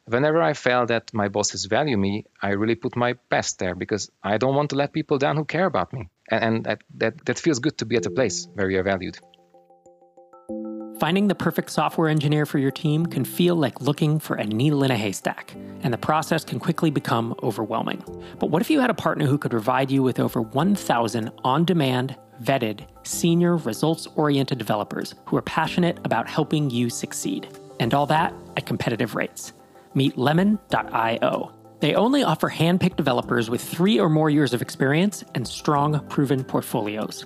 whenever 0.10 0.42
I 0.42 0.54
felt 0.54 0.88
that 0.88 1.14
my 1.14 1.28
bosses 1.28 1.66
value 1.66 1.98
me, 1.98 2.26
I 2.42 2.50
really 2.50 2.76
put 2.76 2.96
my 2.96 3.14
best 3.30 3.60
there 3.60 3.76
because 3.76 4.10
I 4.24 4.38
don't 4.38 4.56
want 4.56 4.72
to 4.72 4.76
let 4.76 4.92
people 4.92 5.18
down 5.18 5.36
who 5.38 5.46
care 5.46 5.66
about 5.66 5.94
me. 5.94 6.10
And, 6.30 6.44
and 6.44 6.64
that, 6.66 6.82
that, 6.98 7.26
that 7.26 7.40
feels 7.40 7.60
good 7.60 7.78
to 7.78 7.86
be 7.86 7.96
at 7.96 8.06
a 8.06 8.12
place 8.12 8.48
where 8.54 8.70
you're 8.70 8.84
valued. 8.84 9.20
Finding 11.00 11.30
the 11.30 11.36
perfect 11.36 11.70
software 11.70 12.10
engineer 12.10 12.46
for 12.46 12.58
your 12.58 12.72
team 12.72 13.06
can 13.06 13.24
feel 13.24 13.56
like 13.56 13.80
looking 13.80 14.20
for 14.20 14.36
a 14.36 14.44
needle 14.44 14.84
in 14.84 14.92
a 14.92 14.98
haystack, 14.98 15.56
and 15.82 15.94
the 15.94 15.98
process 15.98 16.44
can 16.44 16.60
quickly 16.60 16.90
become 16.92 17.34
overwhelming. 17.42 18.04
But 18.38 18.48
what 18.48 18.62
if 18.62 18.70
you 18.70 18.82
had 18.82 18.90
a 18.90 18.94
partner 18.94 19.26
who 19.26 19.38
could 19.38 19.52
provide 19.52 19.90
you 19.90 20.04
with 20.04 20.20
over 20.20 20.42
1,000 20.42 21.32
on 21.46 21.64
demand, 21.64 22.18
vetted, 22.44 22.86
senior, 23.04 23.56
results 23.56 24.08
oriented 24.18 24.58
developers 24.58 25.16
who 25.26 25.38
are 25.38 25.42
passionate 25.42 26.00
about 26.04 26.28
helping 26.28 26.70
you 26.70 26.90
succeed? 26.90 27.48
And 27.80 27.94
all 27.94 28.06
that 28.08 28.34
at 28.58 28.66
competitive 28.66 29.16
rates 29.16 29.54
meet 29.94 30.18
lemon.io. 30.18 31.54
They 31.80 31.96
only 31.96 32.24
offer 32.24 32.50
hand-picked 32.50 32.98
developers 32.98 33.50
with 33.50 33.62
three 33.62 34.00
or 34.00 34.10
more 34.10 34.30
years 34.30 34.54
of 34.54 34.62
experience 34.62 35.24
and 35.36 35.48
strong, 35.48 36.06
proven 36.08 36.44
portfolios. 36.44 37.26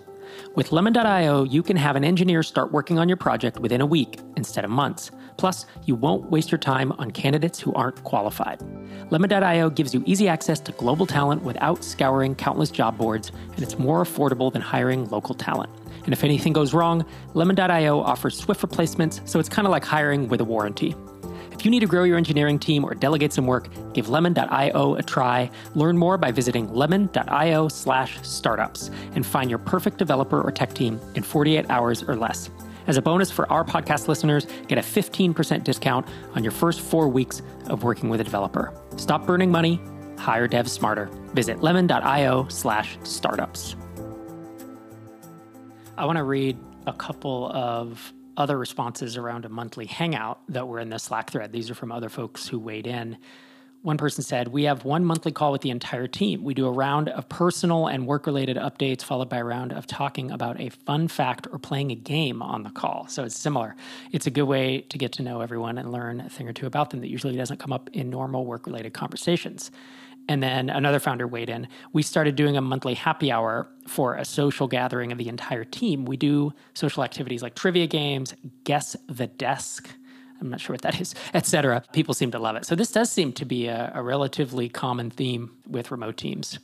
With 0.55 0.71
Lemon.io, 0.71 1.43
you 1.43 1.63
can 1.63 1.77
have 1.77 1.95
an 1.95 2.03
engineer 2.03 2.43
start 2.43 2.71
working 2.71 2.99
on 2.99 3.07
your 3.07 3.17
project 3.17 3.59
within 3.59 3.81
a 3.81 3.85
week 3.85 4.19
instead 4.37 4.63
of 4.63 4.71
months. 4.71 5.11
Plus, 5.37 5.65
you 5.85 5.95
won't 5.95 6.29
waste 6.29 6.51
your 6.51 6.59
time 6.59 6.91
on 6.93 7.11
candidates 7.11 7.59
who 7.59 7.73
aren't 7.73 8.03
qualified. 8.03 8.61
Lemon.io 9.09 9.69
gives 9.69 9.93
you 9.93 10.03
easy 10.05 10.27
access 10.27 10.59
to 10.61 10.71
global 10.73 11.05
talent 11.05 11.43
without 11.43 11.83
scouring 11.83 12.35
countless 12.35 12.69
job 12.69 12.97
boards, 12.97 13.31
and 13.53 13.63
it's 13.63 13.79
more 13.79 14.03
affordable 14.03 14.53
than 14.53 14.61
hiring 14.61 15.09
local 15.09 15.33
talent. 15.33 15.71
And 16.03 16.13
if 16.13 16.23
anything 16.23 16.53
goes 16.53 16.73
wrong, 16.73 17.05
Lemon.io 17.33 17.99
offers 17.99 18.37
swift 18.37 18.61
replacements, 18.61 19.21
so 19.25 19.39
it's 19.39 19.49
kind 19.49 19.67
of 19.67 19.71
like 19.71 19.85
hiring 19.85 20.27
with 20.27 20.41
a 20.41 20.45
warranty. 20.45 20.95
If 21.53 21.65
you 21.65 21.71
need 21.71 21.81
to 21.81 21.87
grow 21.87 22.03
your 22.03 22.17
engineering 22.17 22.59
team 22.59 22.83
or 22.83 22.93
delegate 22.93 23.31
some 23.31 23.47
work, 23.47 23.69
give 23.93 24.09
lemon.io 24.09 24.95
a 24.95 25.03
try. 25.03 25.49
Learn 25.75 25.97
more 25.97 26.17
by 26.17 26.31
visiting 26.31 26.73
lemon.io 26.73 27.67
slash 27.67 28.17
startups 28.21 28.89
and 29.15 29.25
find 29.25 29.49
your 29.49 29.59
perfect 29.59 29.97
developer 29.97 30.41
or 30.41 30.51
tech 30.51 30.73
team 30.73 30.99
in 31.15 31.23
48 31.23 31.69
hours 31.69 32.03
or 32.03 32.15
less. 32.15 32.49
As 32.87 32.97
a 32.97 33.01
bonus 33.01 33.31
for 33.31 33.49
our 33.51 33.63
podcast 33.63 34.07
listeners, 34.07 34.45
get 34.67 34.77
a 34.77 34.81
15% 34.81 35.63
discount 35.63 36.05
on 36.35 36.43
your 36.43 36.51
first 36.51 36.81
four 36.81 37.07
weeks 37.07 37.41
of 37.67 37.83
working 37.83 38.09
with 38.09 38.19
a 38.19 38.23
developer. 38.23 38.73
Stop 38.97 39.25
burning 39.25 39.51
money, 39.51 39.79
hire 40.17 40.47
devs 40.47 40.69
smarter. 40.69 41.05
Visit 41.33 41.61
lemon.io 41.61 42.47
slash 42.49 42.97
startups. 43.03 43.75
I 45.97 46.05
want 46.05 46.17
to 46.17 46.23
read 46.23 46.57
a 46.87 46.93
couple 46.93 47.51
of 47.53 48.11
other 48.37 48.57
responses 48.57 49.17
around 49.17 49.45
a 49.45 49.49
monthly 49.49 49.85
hangout 49.85 50.39
that 50.49 50.67
were 50.67 50.79
in 50.79 50.89
the 50.89 50.99
Slack 50.99 51.31
thread. 51.31 51.51
These 51.51 51.69
are 51.69 51.75
from 51.75 51.91
other 51.91 52.09
folks 52.09 52.47
who 52.47 52.59
weighed 52.59 52.87
in. 52.87 53.17
One 53.83 53.97
person 53.97 54.23
said, 54.23 54.47
We 54.47 54.63
have 54.63 54.85
one 54.85 55.03
monthly 55.03 55.33
call 55.33 55.51
with 55.51 55.59
the 55.59 55.69
entire 55.69 56.07
team. 56.07 56.43
We 56.43 56.53
do 56.53 56.67
a 56.67 56.71
round 56.71 57.09
of 57.09 57.27
personal 57.27 57.87
and 57.87 58.07
work 58.07 58.25
related 58.25 58.55
updates, 58.55 59.03
followed 59.03 59.27
by 59.27 59.37
a 59.37 59.43
round 59.43 59.73
of 59.73 59.85
talking 59.85 60.31
about 60.31 60.57
a 60.61 60.69
fun 60.69 61.09
fact 61.09 61.47
or 61.51 61.59
playing 61.59 61.91
a 61.91 61.95
game 61.95 62.41
on 62.41 62.63
the 62.63 62.69
call. 62.69 63.07
So 63.09 63.25
it's 63.25 63.37
similar. 63.37 63.75
It's 64.13 64.25
a 64.25 64.31
good 64.31 64.43
way 64.43 64.81
to 64.87 64.97
get 64.97 65.11
to 65.13 65.21
know 65.21 65.41
everyone 65.41 65.77
and 65.77 65.91
learn 65.91 66.21
a 66.21 66.29
thing 66.29 66.47
or 66.47 66.53
two 66.53 66.65
about 66.65 66.91
them 66.91 67.01
that 67.01 67.09
usually 67.09 67.35
doesn't 67.35 67.59
come 67.59 67.73
up 67.73 67.89
in 67.91 68.09
normal 68.09 68.45
work 68.45 68.67
related 68.67 68.93
conversations. 68.93 69.69
And 70.29 70.41
then 70.41 70.69
another 70.69 70.99
founder 70.99 71.27
weighed 71.27 71.49
in. 71.49 71.67
We 71.91 72.01
started 72.01 72.35
doing 72.35 72.55
a 72.55 72.61
monthly 72.61 72.93
happy 72.93 73.31
hour 73.31 73.67
for 73.87 74.15
a 74.15 74.23
social 74.23 74.67
gathering 74.67 75.11
of 75.11 75.17
the 75.17 75.27
entire 75.27 75.65
team. 75.65 76.05
We 76.05 76.17
do 76.17 76.53
social 76.73 77.03
activities 77.03 77.43
like 77.43 77.55
trivia 77.55 77.87
games, 77.87 78.33
guess 78.63 78.95
the 79.07 79.27
desk. 79.27 79.89
I'm 80.39 80.49
not 80.49 80.61
sure 80.61 80.73
what 80.73 80.81
that 80.81 80.99
is, 80.99 81.13
etc. 81.33 81.83
People 81.93 82.13
seem 82.13 82.31
to 82.31 82.39
love 82.39 82.55
it. 82.55 82.65
So 82.65 82.75
this 82.75 82.91
does 82.91 83.11
seem 83.11 83.33
to 83.33 83.45
be 83.45 83.67
a, 83.67 83.91
a 83.93 84.01
relatively 84.01 84.69
common 84.69 85.09
theme 85.09 85.57
with 85.67 85.91
remote 85.91 86.17
teams. 86.17 86.59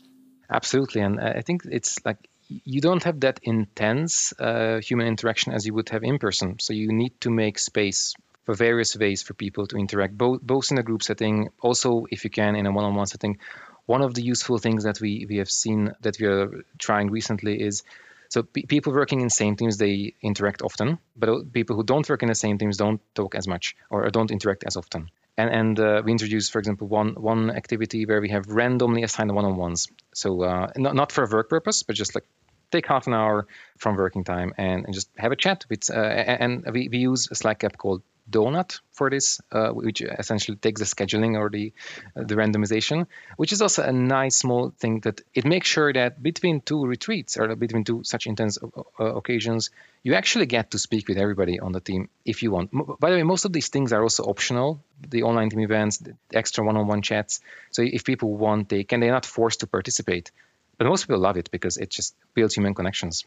Absolutely, 0.49 1.01
and 1.01 1.19
I 1.19 1.41
think 1.41 1.61
it's 1.69 2.03
like 2.03 2.17
you 2.49 2.81
don't 2.81 3.03
have 3.03 3.19
that 3.19 3.39
intense 3.43 4.33
uh, 4.39 4.79
human 4.81 5.05
interaction 5.05 5.53
as 5.53 5.65
you 5.65 5.73
would 5.75 5.89
have 5.89 6.03
in 6.03 6.17
person. 6.17 6.57
So 6.59 6.73
you 6.73 6.91
need 6.91 7.19
to 7.21 7.29
make 7.29 7.59
space 7.59 8.15
various 8.53 8.95
ways 8.95 9.21
for 9.23 9.33
people 9.33 9.67
to 9.67 9.77
interact, 9.77 10.17
both 10.17 10.41
both 10.41 10.71
in 10.71 10.77
a 10.77 10.83
group 10.83 11.03
setting, 11.03 11.49
also 11.61 12.05
if 12.09 12.23
you 12.23 12.29
can 12.29 12.55
in 12.55 12.65
a 12.65 12.71
one-on-one 12.71 13.07
setting. 13.07 13.37
One 13.85 14.01
of 14.03 14.13
the 14.13 14.21
useful 14.21 14.59
things 14.59 14.83
that 14.83 15.01
we 15.01 15.25
we 15.27 15.37
have 15.37 15.49
seen 15.49 15.93
that 16.01 16.17
we 16.19 16.27
are 16.27 16.63
trying 16.77 17.09
recently 17.09 17.61
is 17.61 17.83
so 18.29 18.43
p- 18.43 18.67
people 18.67 18.93
working 18.93 19.21
in 19.21 19.29
same 19.29 19.55
teams 19.55 19.77
they 19.77 20.13
interact 20.21 20.61
often, 20.61 20.99
but 21.15 21.51
people 21.51 21.75
who 21.75 21.83
don't 21.83 22.07
work 22.07 22.21
in 22.21 22.29
the 22.29 22.35
same 22.35 22.59
teams 22.59 22.77
don't 22.77 23.01
talk 23.15 23.33
as 23.33 23.47
much 23.47 23.75
or 23.89 24.07
don't 24.09 24.31
interact 24.31 24.63
as 24.65 24.77
often. 24.77 25.09
And 25.37 25.49
and 25.49 25.79
uh, 25.79 26.01
we 26.05 26.11
introduced, 26.11 26.51
for 26.51 26.59
example, 26.59 26.87
one 26.87 27.15
one 27.15 27.49
activity 27.49 28.05
where 28.05 28.21
we 28.21 28.29
have 28.29 28.45
randomly 28.47 29.03
assigned 29.03 29.33
one-on-ones. 29.33 29.87
So 30.13 30.43
uh, 30.43 30.67
not 30.77 30.93
not 30.95 31.11
for 31.11 31.23
a 31.23 31.27
work 31.27 31.49
purpose, 31.49 31.83
but 31.83 31.95
just 31.95 32.13
like 32.13 32.25
take 32.71 32.85
half 32.85 33.07
an 33.07 33.13
hour 33.13 33.47
from 33.77 33.95
working 33.95 34.23
time 34.23 34.53
and, 34.57 34.85
and 34.85 34.93
just 34.93 35.09
have 35.17 35.31
a 35.31 35.35
chat 35.35 35.65
with 35.69 35.89
uh, 35.89 35.95
and 35.95 36.65
we, 36.71 36.87
we 36.89 36.99
use 36.99 37.27
a 37.31 37.35
slack 37.35 37.63
app 37.63 37.77
called 37.77 38.01
donut 38.29 38.79
for 38.91 39.09
this, 39.09 39.41
uh, 39.51 39.69
which 39.69 40.01
essentially 40.01 40.57
takes 40.57 40.79
the 40.81 40.85
scheduling 40.85 41.37
or 41.37 41.49
the 41.49 41.73
uh, 42.15 42.23
the 42.23 42.35
randomization, 42.35 43.07
which 43.37 43.51
is 43.51 43.61
also 43.61 43.83
a 43.83 43.91
nice 43.91 44.37
small 44.37 44.71
thing 44.79 44.99
that 45.01 45.21
it 45.33 45.45
makes 45.45 45.67
sure 45.67 45.91
that 45.93 46.21
between 46.21 46.61
two 46.61 46.85
retreats 46.85 47.37
or 47.37 47.55
between 47.55 47.83
two 47.83 48.03
such 48.03 48.27
intense 48.27 48.57
uh, 48.61 49.03
occasions, 49.03 49.69
you 50.03 50.13
actually 50.13 50.45
get 50.45 50.71
to 50.71 50.79
speak 50.79 51.07
with 51.07 51.17
everybody 51.17 51.59
on 51.59 51.71
the 51.71 51.79
team 51.79 52.09
if 52.25 52.43
you 52.43 52.51
want. 52.51 52.71
By 52.99 53.09
the 53.09 53.15
way, 53.17 53.23
most 53.23 53.45
of 53.45 53.53
these 53.53 53.69
things 53.69 53.93
are 53.93 54.01
also 54.01 54.23
optional. 54.23 54.81
The 55.07 55.23
online 55.23 55.49
team 55.49 55.61
events, 55.61 55.97
the 55.97 56.15
extra 56.33 56.63
one-on-one 56.65 57.01
chats. 57.01 57.41
So 57.71 57.81
if 57.81 58.03
people 58.03 58.33
want, 58.33 58.69
they 58.69 58.83
can. 58.83 58.99
They're 58.99 59.11
not 59.11 59.25
forced 59.25 59.61
to 59.61 59.67
participate, 59.67 60.31
but 60.77 60.87
most 60.87 61.03
people 61.03 61.19
love 61.19 61.37
it 61.37 61.51
because 61.51 61.77
it 61.77 61.89
just 61.89 62.15
builds 62.33 62.55
human 62.55 62.73
connections. 62.73 63.25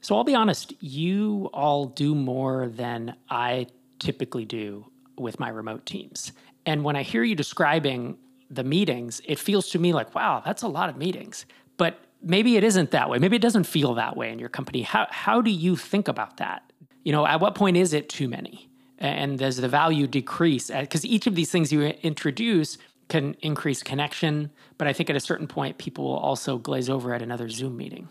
So 0.00 0.16
I'll 0.16 0.24
be 0.24 0.34
honest, 0.34 0.74
you 0.80 1.50
all 1.52 1.86
do 1.86 2.14
more 2.14 2.68
than 2.68 3.16
I 3.28 3.66
typically 3.98 4.44
do 4.44 4.86
with 5.16 5.40
my 5.40 5.48
remote 5.48 5.86
teams. 5.86 6.32
And 6.66 6.84
when 6.84 6.96
I 6.96 7.02
hear 7.02 7.22
you 7.24 7.34
describing 7.34 8.18
the 8.50 8.64
meetings, 8.64 9.20
it 9.24 9.38
feels 9.38 9.68
to 9.70 9.78
me 9.78 9.92
like, 9.92 10.14
wow, 10.14 10.42
that's 10.44 10.62
a 10.62 10.68
lot 10.68 10.88
of 10.88 10.96
meetings. 10.96 11.46
But 11.76 11.98
maybe 12.22 12.56
it 12.56 12.64
isn't 12.64 12.90
that 12.92 13.10
way. 13.10 13.18
Maybe 13.18 13.36
it 13.36 13.42
doesn't 13.42 13.64
feel 13.64 13.94
that 13.94 14.16
way 14.16 14.32
in 14.32 14.38
your 14.38 14.48
company. 14.48 14.82
How, 14.82 15.06
how 15.10 15.40
do 15.40 15.50
you 15.50 15.76
think 15.76 16.08
about 16.08 16.38
that? 16.38 16.72
You 17.04 17.12
know, 17.12 17.26
at 17.26 17.40
what 17.40 17.54
point 17.54 17.76
is 17.76 17.92
it 17.92 18.08
too 18.08 18.28
many? 18.28 18.68
And 18.98 19.38
does 19.38 19.58
the 19.58 19.68
value 19.68 20.06
decrease? 20.06 20.70
Uh, 20.70 20.80
because 20.80 21.04
each 21.04 21.26
of 21.26 21.34
these 21.34 21.50
things 21.50 21.72
you 21.72 21.82
introduce 21.82 22.78
can 23.08 23.34
increase 23.40 23.82
connection, 23.82 24.50
but 24.76 24.86
I 24.86 24.92
think 24.92 25.08
at 25.08 25.16
a 25.16 25.20
certain 25.20 25.46
point, 25.46 25.78
people 25.78 26.04
will 26.04 26.18
also 26.18 26.58
glaze 26.58 26.90
over 26.90 27.14
at 27.14 27.22
another 27.22 27.48
Zoom 27.48 27.76
meeting. 27.76 28.08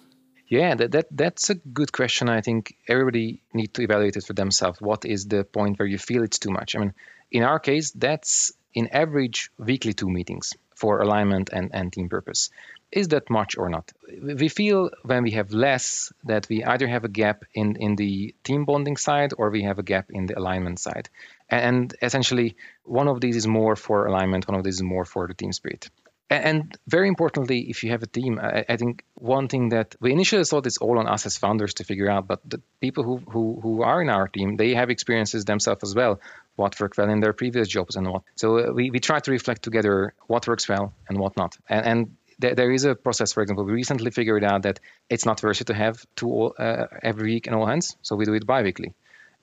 Yeah, 0.48 0.76
that, 0.76 0.92
that 0.92 1.08
that's 1.12 1.50
a 1.50 1.56
good 1.56 1.92
question. 1.92 2.30
I 2.30 2.42
think 2.42 2.76
everybody 2.88 3.42
need 3.54 3.74
to 3.74 3.82
evaluate 3.82 4.16
it 4.16 4.24
for 4.24 4.34
themselves. 4.34 4.80
What 4.80 5.04
is 5.04 5.28
the 5.28 5.44
point 5.44 5.78
where 5.78 5.88
you 5.88 5.98
feel 5.98 6.24
it's 6.24 6.40
too 6.40 6.52
much? 6.52 6.76
I 6.76 6.80
mean, 6.80 6.94
in 7.32 7.44
our 7.44 7.60
case, 7.60 7.92
that's 7.92 8.54
in 8.74 8.88
average 8.88 9.52
weekly 9.58 9.94
two 9.94 10.10
meetings 10.10 10.54
for 10.76 11.02
alignment 11.02 11.50
and, 11.52 11.72
and 11.74 11.92
team 11.92 12.08
purpose. 12.08 12.50
Is 12.92 13.10
that 13.10 13.30
much 13.30 13.58
or 13.58 13.68
not? 13.68 13.92
We 14.22 14.48
feel 14.48 14.92
when 15.04 15.24
we 15.24 15.32
have 15.32 15.52
less 15.52 16.14
that 16.24 16.48
we 16.48 16.64
either 16.64 16.88
have 16.88 17.04
a 17.04 17.10
gap 17.10 17.44
in, 17.54 17.76
in 17.76 17.98
the 17.98 18.34
team 18.44 18.64
bonding 18.64 18.96
side 18.96 19.34
or 19.38 19.50
we 19.50 19.64
have 19.64 19.80
a 19.80 19.84
gap 19.84 20.06
in 20.10 20.28
the 20.28 20.40
alignment 20.40 20.80
side. 20.80 21.10
And 21.50 21.94
essentially, 22.02 22.56
one 22.84 23.10
of 23.10 23.20
these 23.20 23.36
is 23.36 23.48
more 23.48 23.76
for 23.76 24.06
alignment, 24.06 24.48
one 24.48 24.58
of 24.58 24.64
these 24.64 24.76
is 24.76 24.84
more 24.84 25.04
for 25.04 25.28
the 25.28 25.34
team 25.34 25.52
spirit. 25.52 25.90
And 26.30 26.78
very 26.86 27.08
importantly, 27.08 27.70
if 27.70 27.84
you 27.84 27.92
have 27.92 28.04
a 28.04 28.08
team, 28.08 28.38
I, 28.42 28.76
think 28.76 29.06
one 29.16 29.48
thing 29.48 29.70
that 29.70 29.96
we 30.02 30.12
initially 30.12 30.44
thought 30.44 30.68
it's 30.68 30.78
all 30.78 31.00
on 31.00 31.08
us 31.08 31.26
as 31.26 31.38
founders 31.38 31.76
to 31.76 31.86
figure 31.86 32.10
out, 32.10 32.28
but 32.28 32.42
the 32.44 32.62
people 32.82 33.06
who, 33.06 33.18
who, 33.18 33.60
who 33.62 33.82
are 33.82 34.02
in 34.02 34.10
our 34.10 34.28
team, 34.28 34.58
they 34.58 34.74
have 34.74 34.90
experiences 34.90 35.46
themselves 35.46 35.84
as 35.84 35.96
well, 35.96 36.20
what 36.58 36.78
worked 36.82 36.98
well 36.98 37.10
in 37.10 37.22
their 37.22 37.32
previous 37.32 37.70
jobs 37.70 37.96
and 37.96 38.10
what. 38.10 38.24
So 38.36 38.58
uh, 38.60 38.74
we, 38.74 38.92
we 38.92 39.00
try 39.00 39.20
to 39.20 39.32
reflect 39.32 39.64
together 39.64 40.14
what 40.28 40.48
works 40.48 40.68
well 40.68 40.94
and 41.08 41.18
what 41.18 41.38
not. 41.38 41.56
And, 41.70 41.86
and 41.86 42.18
there, 42.40 42.56
there 42.56 42.72
is 42.72 42.84
a 42.84 42.94
process, 42.94 43.32
for 43.32 43.42
example, 43.42 43.64
we 43.64 43.72
recently 43.72 44.12
figured 44.12 44.44
out 44.44 44.64
that 44.64 44.82
it's 45.10 45.26
not 45.26 45.42
worth 45.42 45.62
it 45.62 45.68
to 45.68 45.74
have 45.74 46.06
two 46.18 46.48
uh, 46.48 46.88
every 47.02 47.36
week 47.36 47.48
in 47.48 47.54
all 47.54 47.66
hands, 47.66 47.96
so 48.02 48.18
we 48.18 48.26
do 48.26 48.34
it 48.34 48.46
bi-weekly. 48.46 48.94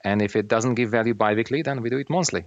And 0.04 0.20
if 0.20 0.36
it 0.36 0.48
doesn't 0.48 0.74
give 0.74 0.90
value 0.90 1.14
bi-weekly, 1.14 1.62
then 1.62 1.80
we 1.80 1.88
do 1.88 1.96
it 1.96 2.10
monthly. 2.10 2.44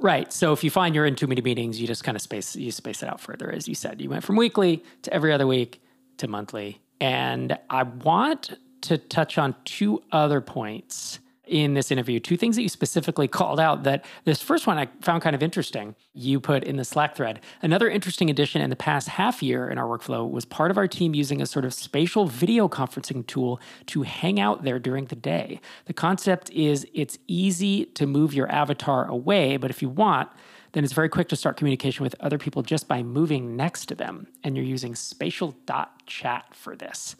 Right. 0.00 0.32
So 0.32 0.52
if 0.52 0.62
you 0.62 0.70
find 0.70 0.94
you're 0.94 1.06
in 1.06 1.16
too 1.16 1.26
many 1.26 1.40
meetings, 1.40 1.80
you 1.80 1.86
just 1.86 2.04
kind 2.04 2.16
of 2.16 2.22
space 2.22 2.54
you 2.54 2.70
space 2.70 3.02
it 3.02 3.08
out 3.08 3.20
further, 3.20 3.50
as 3.50 3.66
you 3.66 3.74
said. 3.74 4.00
You 4.00 4.10
went 4.10 4.24
from 4.24 4.36
weekly 4.36 4.84
to 5.02 5.12
every 5.12 5.32
other 5.32 5.46
week 5.46 5.82
to 6.18 6.28
monthly. 6.28 6.80
And 7.00 7.58
I 7.70 7.82
want 7.82 8.58
to 8.82 8.98
touch 8.98 9.38
on 9.38 9.56
two 9.64 10.02
other 10.12 10.40
points 10.40 11.18
in 11.48 11.74
this 11.74 11.90
interview, 11.90 12.20
two 12.20 12.36
things 12.36 12.56
that 12.56 12.62
you 12.62 12.68
specifically 12.68 13.28
called 13.28 13.58
out 13.58 13.84
that 13.84 14.04
this 14.24 14.42
first 14.42 14.66
one 14.66 14.78
I 14.78 14.88
found 15.00 15.22
kind 15.22 15.34
of 15.34 15.42
interesting. 15.42 15.94
You 16.14 16.40
put 16.40 16.64
in 16.64 16.76
the 16.76 16.84
Slack 16.84 17.16
thread. 17.16 17.40
Another 17.62 17.88
interesting 17.88 18.30
addition 18.30 18.60
in 18.60 18.70
the 18.70 18.76
past 18.76 19.08
half 19.08 19.42
year 19.42 19.68
in 19.68 19.78
our 19.78 19.86
workflow 19.86 20.28
was 20.30 20.44
part 20.44 20.70
of 20.70 20.78
our 20.78 20.88
team 20.88 21.14
using 21.14 21.40
a 21.40 21.46
sort 21.46 21.64
of 21.64 21.74
spatial 21.74 22.26
video 22.26 22.68
conferencing 22.68 23.26
tool 23.26 23.60
to 23.86 24.02
hang 24.02 24.38
out 24.38 24.64
there 24.64 24.78
during 24.78 25.06
the 25.06 25.16
day. 25.16 25.60
The 25.86 25.92
concept 25.92 26.50
is 26.50 26.86
it's 26.94 27.18
easy 27.26 27.86
to 27.86 28.06
move 28.06 28.34
your 28.34 28.50
avatar 28.52 29.06
away, 29.06 29.56
but 29.56 29.70
if 29.70 29.82
you 29.82 29.88
want, 29.88 30.28
then 30.72 30.84
it's 30.84 30.92
very 30.92 31.08
quick 31.08 31.28
to 31.28 31.36
start 31.36 31.56
communication 31.56 32.02
with 32.02 32.14
other 32.20 32.38
people 32.38 32.62
just 32.62 32.88
by 32.88 33.02
moving 33.02 33.56
next 33.56 33.86
to 33.86 33.94
them. 33.94 34.26
And 34.44 34.56
you're 34.56 34.66
using 34.66 34.94
spatial 34.94 35.56
dot 35.66 36.04
chat 36.06 36.54
for 36.54 36.76
this. 36.76 37.16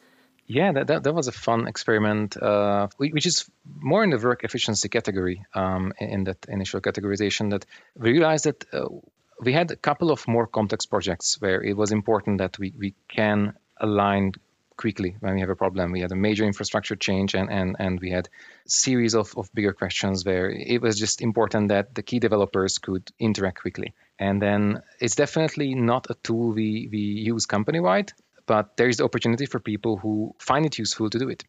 Yeah, 0.51 0.73
that, 0.73 0.87
that, 0.87 1.03
that, 1.03 1.15
was 1.15 1.29
a 1.29 1.33
fun 1.33 1.69
experiment, 1.69 2.35
uh, 2.43 2.89
which 2.97 3.27
is 3.27 3.49
more 3.67 4.03
in 4.03 4.09
the 4.09 4.19
work 4.19 4.45
efficiency 4.45 4.89
category 4.89 5.45
um, 5.53 5.93
in 6.01 6.25
that 6.25 6.47
initial 6.49 6.81
categorization. 6.81 7.51
That 7.51 7.67
we 7.95 8.13
realized 8.13 8.45
that 8.45 8.65
uh, 8.73 8.87
we 9.43 9.53
had 9.53 9.71
a 9.71 9.77
couple 9.77 10.11
of 10.11 10.27
more 10.27 10.47
complex 10.47 10.87
projects 10.87 11.39
where 11.39 11.63
it 11.63 11.77
was 11.77 11.93
important 11.93 12.39
that 12.39 12.59
we, 12.59 12.73
we 12.79 12.95
can 13.09 13.59
align 13.79 14.33
quickly 14.79 15.17
when 15.21 15.35
we 15.35 15.41
have 15.41 15.51
a 15.51 15.57
problem. 15.57 15.93
We 15.93 16.01
had 16.01 16.13
a 16.13 16.17
major 16.17 16.47
infrastructure 16.47 16.97
change 16.97 17.35
and, 17.35 17.51
and, 17.51 17.77
and 17.79 18.01
we 18.01 18.11
had 18.11 18.31
series 18.67 19.15
of, 19.15 19.37
of 19.37 19.53
bigger 19.53 19.75
questions 19.75 20.25
where 20.25 20.49
it 20.49 20.81
was 20.81 20.99
just 20.99 21.21
important 21.21 21.69
that 21.69 21.95
the 21.95 22.03
key 22.03 22.21
developers 22.21 22.79
could 22.79 23.11
interact 23.19 23.61
quickly. 23.61 23.93
And 24.19 24.41
then 24.41 24.83
it's 24.99 25.15
definitely 25.15 25.75
not 25.75 26.07
a 26.09 26.15
tool 26.15 26.53
we, 26.53 26.89
we 26.91 27.01
use 27.01 27.45
company 27.45 27.81
wide 27.81 28.15
but 28.49 28.77
there 28.79 28.89
is 28.89 28.97
the 28.97 29.05
opportunity 29.05 29.47
for 29.47 29.61
people 29.61 29.99
who 29.99 30.35
find 30.41 30.67
it 30.67 30.79
useful 30.79 31.11
to 31.11 31.19
do 31.19 31.29
it. 31.29 31.45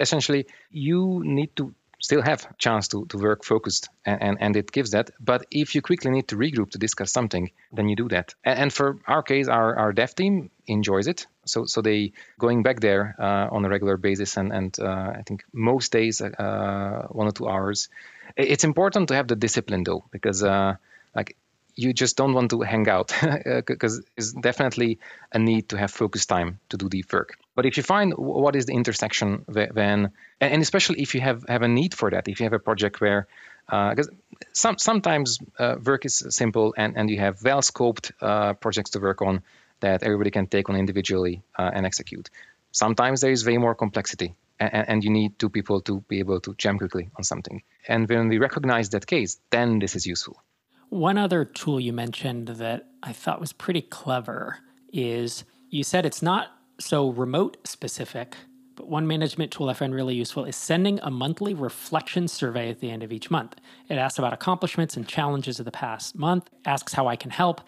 Essentially, 0.00 0.46
you 0.70 1.22
need 1.24 1.54
to 1.56 1.74
still 2.00 2.22
have 2.22 2.56
chance 2.58 2.88
to, 2.88 3.06
to 3.06 3.18
work 3.18 3.44
focused 3.44 3.88
and, 4.06 4.22
and, 4.22 4.38
and, 4.40 4.56
it 4.56 4.70
gives 4.72 4.92
that. 4.92 5.10
But 5.20 5.46
if 5.50 5.74
you 5.74 5.82
quickly 5.82 6.10
need 6.10 6.28
to 6.28 6.36
regroup 6.36 6.70
to 6.70 6.78
discuss 6.78 7.12
something 7.12 7.50
then 7.72 7.88
you 7.88 7.96
do 7.96 8.08
that. 8.08 8.34
And, 8.44 8.58
and 8.60 8.72
for 8.72 8.98
our 9.06 9.22
case 9.22 9.48
our, 9.48 9.76
our 9.76 9.92
dev 9.92 10.14
team 10.14 10.50
enjoys 10.66 11.08
it. 11.08 11.26
So 11.44 11.66
so 11.66 11.82
they 11.82 12.12
going 12.38 12.62
back 12.62 12.78
there 12.80 13.16
uh, 13.18 13.48
on 13.50 13.64
a 13.64 13.68
regular 13.68 13.96
basis 13.96 14.36
and, 14.36 14.52
and 14.52 14.78
uh, 14.78 15.12
i 15.18 15.22
think 15.26 15.44
most 15.52 15.90
days 15.90 16.22
uh, 16.22 17.06
one 17.10 17.26
or 17.26 17.32
two 17.32 17.48
hours. 17.48 17.88
It's 18.36 18.64
important 18.64 19.08
to 19.08 19.14
have 19.14 19.26
the 19.26 19.36
discipline 19.36 19.82
though 19.82 20.04
because 20.12 20.44
uh, 20.44 20.76
like 21.16 21.36
you 21.78 21.92
just 21.92 22.16
don't 22.16 22.34
want 22.34 22.50
to 22.50 22.60
hang 22.60 22.88
out 22.88 23.14
because 23.66 24.02
there's 24.16 24.32
definitely 24.32 24.98
a 25.32 25.38
need 25.38 25.68
to 25.68 25.78
have 25.78 25.92
focus 25.92 26.26
time 26.26 26.58
to 26.70 26.76
do 26.76 26.88
deep 26.88 27.12
work. 27.12 27.38
But 27.54 27.66
if 27.66 27.76
you 27.76 27.84
find 27.84 28.12
what 28.14 28.56
is 28.56 28.66
the 28.66 28.72
intersection 28.72 29.44
then, 29.46 30.10
and 30.40 30.62
especially 30.62 31.00
if 31.00 31.14
you 31.14 31.20
have, 31.20 31.44
have 31.48 31.62
a 31.62 31.68
need 31.68 31.94
for 31.94 32.10
that, 32.10 32.26
if 32.26 32.40
you 32.40 32.44
have 32.44 32.52
a 32.52 32.58
project 32.58 33.00
where, 33.00 33.28
because 33.66 34.08
uh, 34.08 34.44
some, 34.52 34.78
sometimes 34.78 35.38
uh, 35.56 35.76
work 35.84 36.04
is 36.04 36.26
simple 36.30 36.74
and, 36.76 36.96
and 36.96 37.08
you 37.10 37.20
have 37.20 37.44
well 37.44 37.60
scoped 37.60 38.10
uh, 38.20 38.54
projects 38.54 38.90
to 38.90 38.98
work 38.98 39.22
on 39.22 39.42
that 39.78 40.02
everybody 40.02 40.32
can 40.32 40.48
take 40.48 40.68
on 40.68 40.74
individually 40.74 41.42
uh, 41.56 41.70
and 41.72 41.86
execute. 41.86 42.28
Sometimes 42.72 43.20
there 43.20 43.30
is 43.30 43.46
way 43.46 43.56
more 43.56 43.76
complexity 43.76 44.34
and, 44.58 44.88
and, 44.88 45.04
you 45.04 45.10
need 45.10 45.38
two 45.38 45.48
people 45.48 45.80
to 45.82 46.00
be 46.08 46.18
able 46.18 46.40
to 46.40 46.54
jam 46.58 46.78
quickly 46.78 47.08
on 47.16 47.22
something. 47.22 47.62
And 47.86 48.08
when 48.08 48.28
we 48.28 48.38
recognize 48.38 48.88
that 48.90 49.06
case, 49.06 49.38
then 49.50 49.78
this 49.78 49.94
is 49.94 50.04
useful. 50.06 50.42
One 50.90 51.18
other 51.18 51.44
tool 51.44 51.78
you 51.78 51.92
mentioned 51.92 52.48
that 52.48 52.86
I 53.02 53.12
thought 53.12 53.40
was 53.40 53.52
pretty 53.52 53.82
clever 53.82 54.58
is 54.90 55.44
you 55.68 55.84
said 55.84 56.06
it's 56.06 56.22
not 56.22 56.48
so 56.80 57.10
remote 57.10 57.58
specific, 57.64 58.36
but 58.74 58.88
one 58.88 59.06
management 59.06 59.52
tool 59.52 59.68
I 59.68 59.74
find 59.74 59.94
really 59.94 60.14
useful 60.14 60.46
is 60.46 60.56
sending 60.56 60.98
a 61.00 61.10
monthly 61.10 61.52
reflection 61.52 62.26
survey 62.26 62.70
at 62.70 62.80
the 62.80 62.90
end 62.90 63.02
of 63.02 63.12
each 63.12 63.30
month. 63.30 63.56
It 63.88 63.96
asks 63.96 64.18
about 64.18 64.32
accomplishments 64.32 64.96
and 64.96 65.06
challenges 65.06 65.58
of 65.58 65.66
the 65.66 65.70
past 65.70 66.16
month, 66.16 66.48
asks 66.64 66.94
how 66.94 67.06
I 67.06 67.16
can 67.16 67.32
help, 67.32 67.60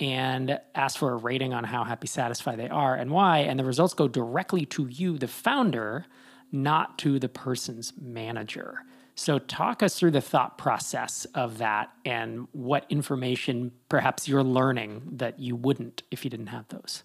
and 0.00 0.58
asks 0.74 0.96
for 0.96 1.12
a 1.12 1.16
rating 1.16 1.52
on 1.52 1.64
how 1.64 1.84
happy, 1.84 2.06
satisfied 2.06 2.58
they 2.58 2.70
are 2.70 2.94
and 2.94 3.10
why. 3.10 3.40
And 3.40 3.60
the 3.60 3.64
results 3.64 3.92
go 3.92 4.08
directly 4.08 4.64
to 4.66 4.86
you, 4.86 5.18
the 5.18 5.28
founder, 5.28 6.06
not 6.50 6.96
to 7.00 7.18
the 7.18 7.28
person's 7.28 7.92
manager. 8.00 8.84
So, 9.14 9.38
talk 9.38 9.82
us 9.82 9.98
through 9.98 10.12
the 10.12 10.20
thought 10.20 10.56
process 10.56 11.26
of 11.34 11.58
that 11.58 11.90
and 12.04 12.48
what 12.52 12.86
information 12.88 13.72
perhaps 13.88 14.26
you're 14.26 14.42
learning 14.42 15.02
that 15.12 15.38
you 15.38 15.54
wouldn't 15.54 16.02
if 16.10 16.24
you 16.24 16.30
didn't 16.30 16.46
have 16.46 16.68
those. 16.68 17.04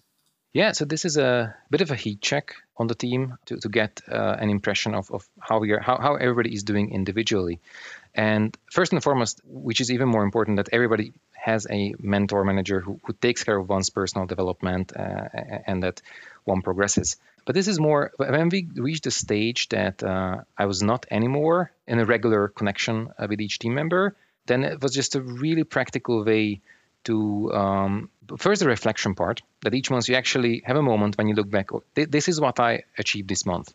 Yeah, 0.54 0.72
so 0.72 0.86
this 0.86 1.04
is 1.04 1.18
a 1.18 1.54
bit 1.70 1.82
of 1.82 1.90
a 1.90 1.94
heat 1.94 2.22
check 2.22 2.54
on 2.78 2.86
the 2.86 2.94
team 2.94 3.36
to, 3.46 3.58
to 3.58 3.68
get 3.68 4.00
uh, 4.10 4.36
an 4.40 4.48
impression 4.48 4.94
of, 4.94 5.10
of 5.10 5.28
how 5.38 5.58
we 5.58 5.72
are, 5.72 5.80
how, 5.80 5.98
how 5.98 6.14
everybody 6.16 6.54
is 6.54 6.62
doing 6.62 6.90
individually. 6.90 7.60
And 8.18 8.58
first 8.72 8.92
and 8.92 9.00
foremost, 9.00 9.40
which 9.44 9.80
is 9.80 9.92
even 9.92 10.08
more 10.08 10.24
important, 10.24 10.56
that 10.56 10.70
everybody 10.72 11.12
has 11.34 11.68
a 11.70 11.94
mentor 12.00 12.42
manager 12.42 12.80
who, 12.80 12.98
who 13.04 13.12
takes 13.12 13.44
care 13.44 13.56
of 13.56 13.68
one's 13.68 13.90
personal 13.90 14.26
development 14.26 14.92
uh, 14.96 15.28
and 15.68 15.84
that 15.84 16.02
one 16.42 16.60
progresses. 16.60 17.16
But 17.46 17.54
this 17.54 17.68
is 17.68 17.78
more 17.78 18.10
when 18.16 18.48
we 18.48 18.66
reached 18.74 19.04
the 19.04 19.12
stage 19.12 19.68
that 19.68 20.02
uh, 20.02 20.38
I 20.58 20.66
was 20.66 20.82
not 20.82 21.06
anymore 21.12 21.70
in 21.86 22.00
a 22.00 22.04
regular 22.04 22.48
connection 22.48 23.08
uh, 23.16 23.28
with 23.30 23.40
each 23.40 23.60
team 23.60 23.74
member, 23.74 24.16
then 24.46 24.64
it 24.64 24.82
was 24.82 24.92
just 24.92 25.14
a 25.14 25.20
really 25.20 25.62
practical 25.62 26.24
way 26.24 26.60
to 27.04 27.52
um, 27.54 28.10
first 28.36 28.62
the 28.62 28.66
reflection 28.66 29.14
part 29.14 29.42
that 29.62 29.74
each 29.74 29.92
month 29.92 30.08
you 30.08 30.16
actually 30.16 30.62
have 30.66 30.76
a 30.76 30.82
moment 30.82 31.16
when 31.16 31.28
you 31.28 31.36
look 31.36 31.48
back. 31.48 31.72
Oh, 31.72 31.84
this 31.94 32.26
is 32.26 32.40
what 32.40 32.58
I 32.58 32.82
achieved 32.98 33.28
this 33.28 33.46
month, 33.46 33.72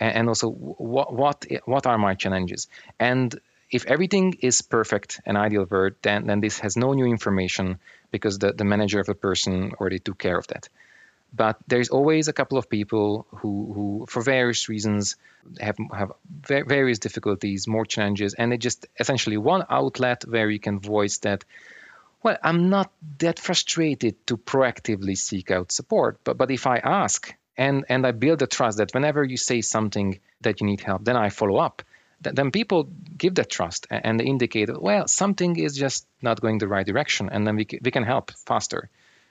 and 0.00 0.26
also 0.26 0.50
what 0.50 1.12
what 1.12 1.46
what 1.66 1.86
are 1.86 1.98
my 1.98 2.14
challenges 2.14 2.66
and 2.98 3.38
if 3.70 3.86
everything 3.86 4.36
is 4.40 4.62
perfect 4.62 5.20
and 5.26 5.36
ideal 5.36 5.66
word, 5.68 5.96
then, 6.02 6.26
then 6.26 6.40
this 6.40 6.60
has 6.60 6.76
no 6.76 6.92
new 6.92 7.06
information 7.06 7.78
because 8.10 8.38
the, 8.38 8.52
the 8.52 8.64
manager 8.64 9.00
of 9.00 9.06
the 9.06 9.14
person 9.14 9.72
already 9.80 9.98
took 9.98 10.18
care 10.18 10.38
of 10.38 10.46
that. 10.48 10.68
But 11.34 11.58
there's 11.66 11.88
always 11.88 12.28
a 12.28 12.32
couple 12.32 12.56
of 12.56 12.70
people 12.70 13.26
who, 13.30 13.72
who 13.74 14.06
for 14.08 14.22
various 14.22 14.68
reasons, 14.68 15.16
have, 15.60 15.76
have 15.92 16.12
various 16.40 17.00
difficulties, 17.00 17.66
more 17.66 17.84
challenges, 17.84 18.34
and 18.34 18.52
they 18.52 18.56
just 18.56 18.86
essentially 18.98 19.36
one 19.36 19.64
outlet 19.68 20.24
where 20.26 20.48
you 20.48 20.60
can 20.60 20.78
voice 20.78 21.18
that, 21.18 21.44
well, 22.22 22.38
I'm 22.42 22.70
not 22.70 22.92
that 23.18 23.40
frustrated 23.40 24.26
to 24.28 24.36
proactively 24.36 25.18
seek 25.18 25.50
out 25.50 25.72
support, 25.72 26.20
but, 26.22 26.38
but 26.38 26.50
if 26.50 26.66
I 26.66 26.78
ask 26.78 27.34
and, 27.56 27.84
and 27.88 28.06
I 28.06 28.12
build 28.12 28.38
the 28.38 28.46
trust 28.46 28.78
that 28.78 28.94
whenever 28.94 29.24
you 29.24 29.36
say 29.36 29.60
something 29.60 30.20
that 30.42 30.60
you 30.60 30.66
need 30.66 30.80
help, 30.80 31.04
then 31.04 31.16
I 31.16 31.30
follow 31.30 31.56
up 31.56 31.82
then 32.20 32.50
people 32.50 32.88
give 33.16 33.34
that 33.36 33.50
trust 33.50 33.86
and 33.90 34.18
they 34.18 34.24
indicate, 34.24 34.70
well, 34.80 35.06
something 35.06 35.58
is 35.58 35.76
just 35.76 36.06
not 36.22 36.40
going 36.40 36.58
the 36.58 36.68
right 36.68 36.86
direction, 36.86 37.28
and 37.30 37.46
then 37.46 37.56
we, 37.56 37.66
we 37.82 37.90
can 37.90 38.04
help 38.04 38.32
faster. 38.46 38.88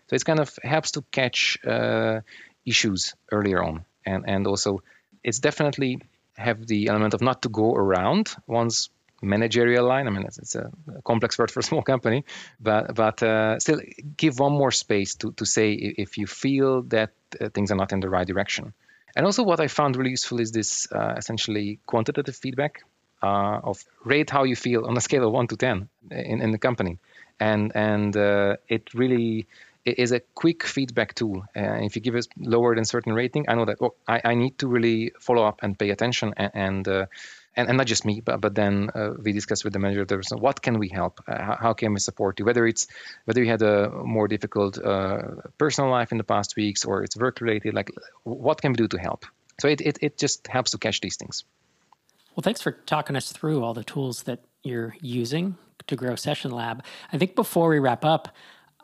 So 0.07 0.15
it 0.15 0.23
kind 0.23 0.39
of 0.39 0.57
helps 0.63 0.91
to 0.91 1.03
catch 1.11 1.57
uh, 1.65 2.21
issues 2.65 3.15
earlier 3.31 3.63
on, 3.63 3.85
and 4.05 4.25
and 4.27 4.47
also 4.47 4.83
it's 5.23 5.39
definitely 5.39 6.01
have 6.37 6.67
the 6.67 6.89
element 6.89 7.13
of 7.13 7.21
not 7.21 7.41
to 7.41 7.49
go 7.49 7.73
around 7.73 8.35
once 8.45 8.89
managerial 9.21 9.87
line. 9.87 10.07
I 10.07 10.11
mean, 10.11 10.23
it's, 10.23 10.37
it's 10.37 10.55
a, 10.55 10.71
complex 11.03 11.37
word 11.39 11.49
for 11.49 11.59
a 11.59 11.63
small 11.63 11.81
company, 11.81 12.25
but 12.59 12.93
but 12.93 13.23
uh, 13.23 13.59
still 13.59 13.81
give 14.15 14.39
one 14.39 14.53
more 14.53 14.71
space 14.71 15.15
to 15.15 15.31
to 15.33 15.45
say 15.45 15.73
if 15.73 16.17
you 16.17 16.27
feel 16.27 16.83
that 16.83 17.11
uh, 17.41 17.49
things 17.49 17.71
are 17.71 17.77
not 17.77 17.91
in 17.91 17.99
the 17.99 18.09
right 18.09 18.27
direction. 18.27 18.73
And 19.15 19.25
also, 19.25 19.43
what 19.43 19.59
I 19.59 19.67
found 19.67 19.95
really 19.95 20.11
useful 20.11 20.39
is 20.39 20.51
this 20.51 20.91
uh, 20.91 21.15
essentially 21.17 21.79
quantitative 21.85 22.35
feedback 22.35 22.83
uh, 23.23 23.59
of 23.63 23.83
rate 24.03 24.29
how 24.29 24.43
you 24.43 24.55
feel 24.55 24.85
on 24.85 24.97
a 24.97 25.01
scale 25.01 25.25
of 25.25 25.31
one 25.31 25.47
to 25.47 25.55
ten 25.55 25.89
in, 26.11 26.41
in 26.41 26.51
the 26.51 26.57
company, 26.57 26.99
and 27.39 27.71
and 27.75 28.15
uh, 28.17 28.57
it 28.67 28.93
really 28.93 29.47
is 29.85 30.11
a 30.11 30.19
quick 30.33 30.65
feedback 30.65 31.13
tool. 31.13 31.45
Uh, 31.55 31.79
if 31.81 31.95
you 31.95 32.01
give 32.01 32.15
us 32.15 32.27
lower 32.37 32.75
than 32.75 32.85
certain 32.85 33.13
rating, 33.13 33.45
I 33.47 33.55
know 33.55 33.65
that 33.65 33.77
oh, 33.81 33.93
I, 34.07 34.21
I 34.25 34.33
need 34.35 34.57
to 34.59 34.67
really 34.67 35.13
follow 35.19 35.43
up 35.43 35.59
and 35.61 35.77
pay 35.77 35.91
attention 35.91 36.33
and, 36.35 36.51
and 36.53 36.87
uh, 36.87 37.05
and, 37.55 37.67
and 37.69 37.77
not 37.77 37.87
just 37.87 38.05
me, 38.05 38.21
but, 38.21 38.41
but 38.41 38.55
then 38.55 38.89
uh, 38.93 39.11
we 39.21 39.31
discuss 39.31 39.63
with 39.63 39.73
the 39.73 39.79
manager 39.79 40.01
of 40.01 40.07
the 40.07 40.37
what 40.37 40.61
can 40.61 40.79
we 40.79 40.89
help? 40.89 41.21
Uh, 41.27 41.41
how, 41.41 41.55
how, 41.55 41.73
can 41.73 41.93
we 41.93 41.99
support 41.99 42.39
you? 42.39 42.45
Whether 42.45 42.65
it's 42.67 42.87
whether 43.25 43.43
you 43.43 43.49
had 43.49 43.61
a 43.61 43.89
more 43.89 44.27
difficult 44.27 44.77
uh, 44.83 45.21
personal 45.57 45.89
life 45.89 46.11
in 46.11 46.17
the 46.17 46.23
past 46.23 46.55
weeks 46.55 46.85
or 46.85 47.03
it's 47.03 47.15
work 47.17 47.41
related, 47.41 47.73
like 47.73 47.91
what 48.23 48.61
can 48.61 48.71
we 48.71 48.75
do 48.75 48.87
to 48.89 48.97
help? 48.97 49.25
So 49.59 49.67
it, 49.67 49.81
it, 49.81 49.99
it 50.01 50.17
just 50.17 50.47
helps 50.47 50.71
to 50.71 50.77
catch 50.77 51.01
these 51.01 51.15
things. 51.15 51.45
Well, 52.35 52.41
thanks 52.41 52.61
for 52.61 52.71
talking 52.71 53.15
us 53.15 53.31
through 53.31 53.63
all 53.63 53.73
the 53.73 53.83
tools 53.83 54.23
that 54.23 54.39
you're 54.63 54.95
using 54.99 55.57
to 55.87 55.95
grow 55.95 56.13
SessionLab. 56.13 56.81
I 57.13 57.17
think 57.17 57.35
before 57.35 57.69
we 57.69 57.79
wrap 57.79 58.03
up, 58.03 58.35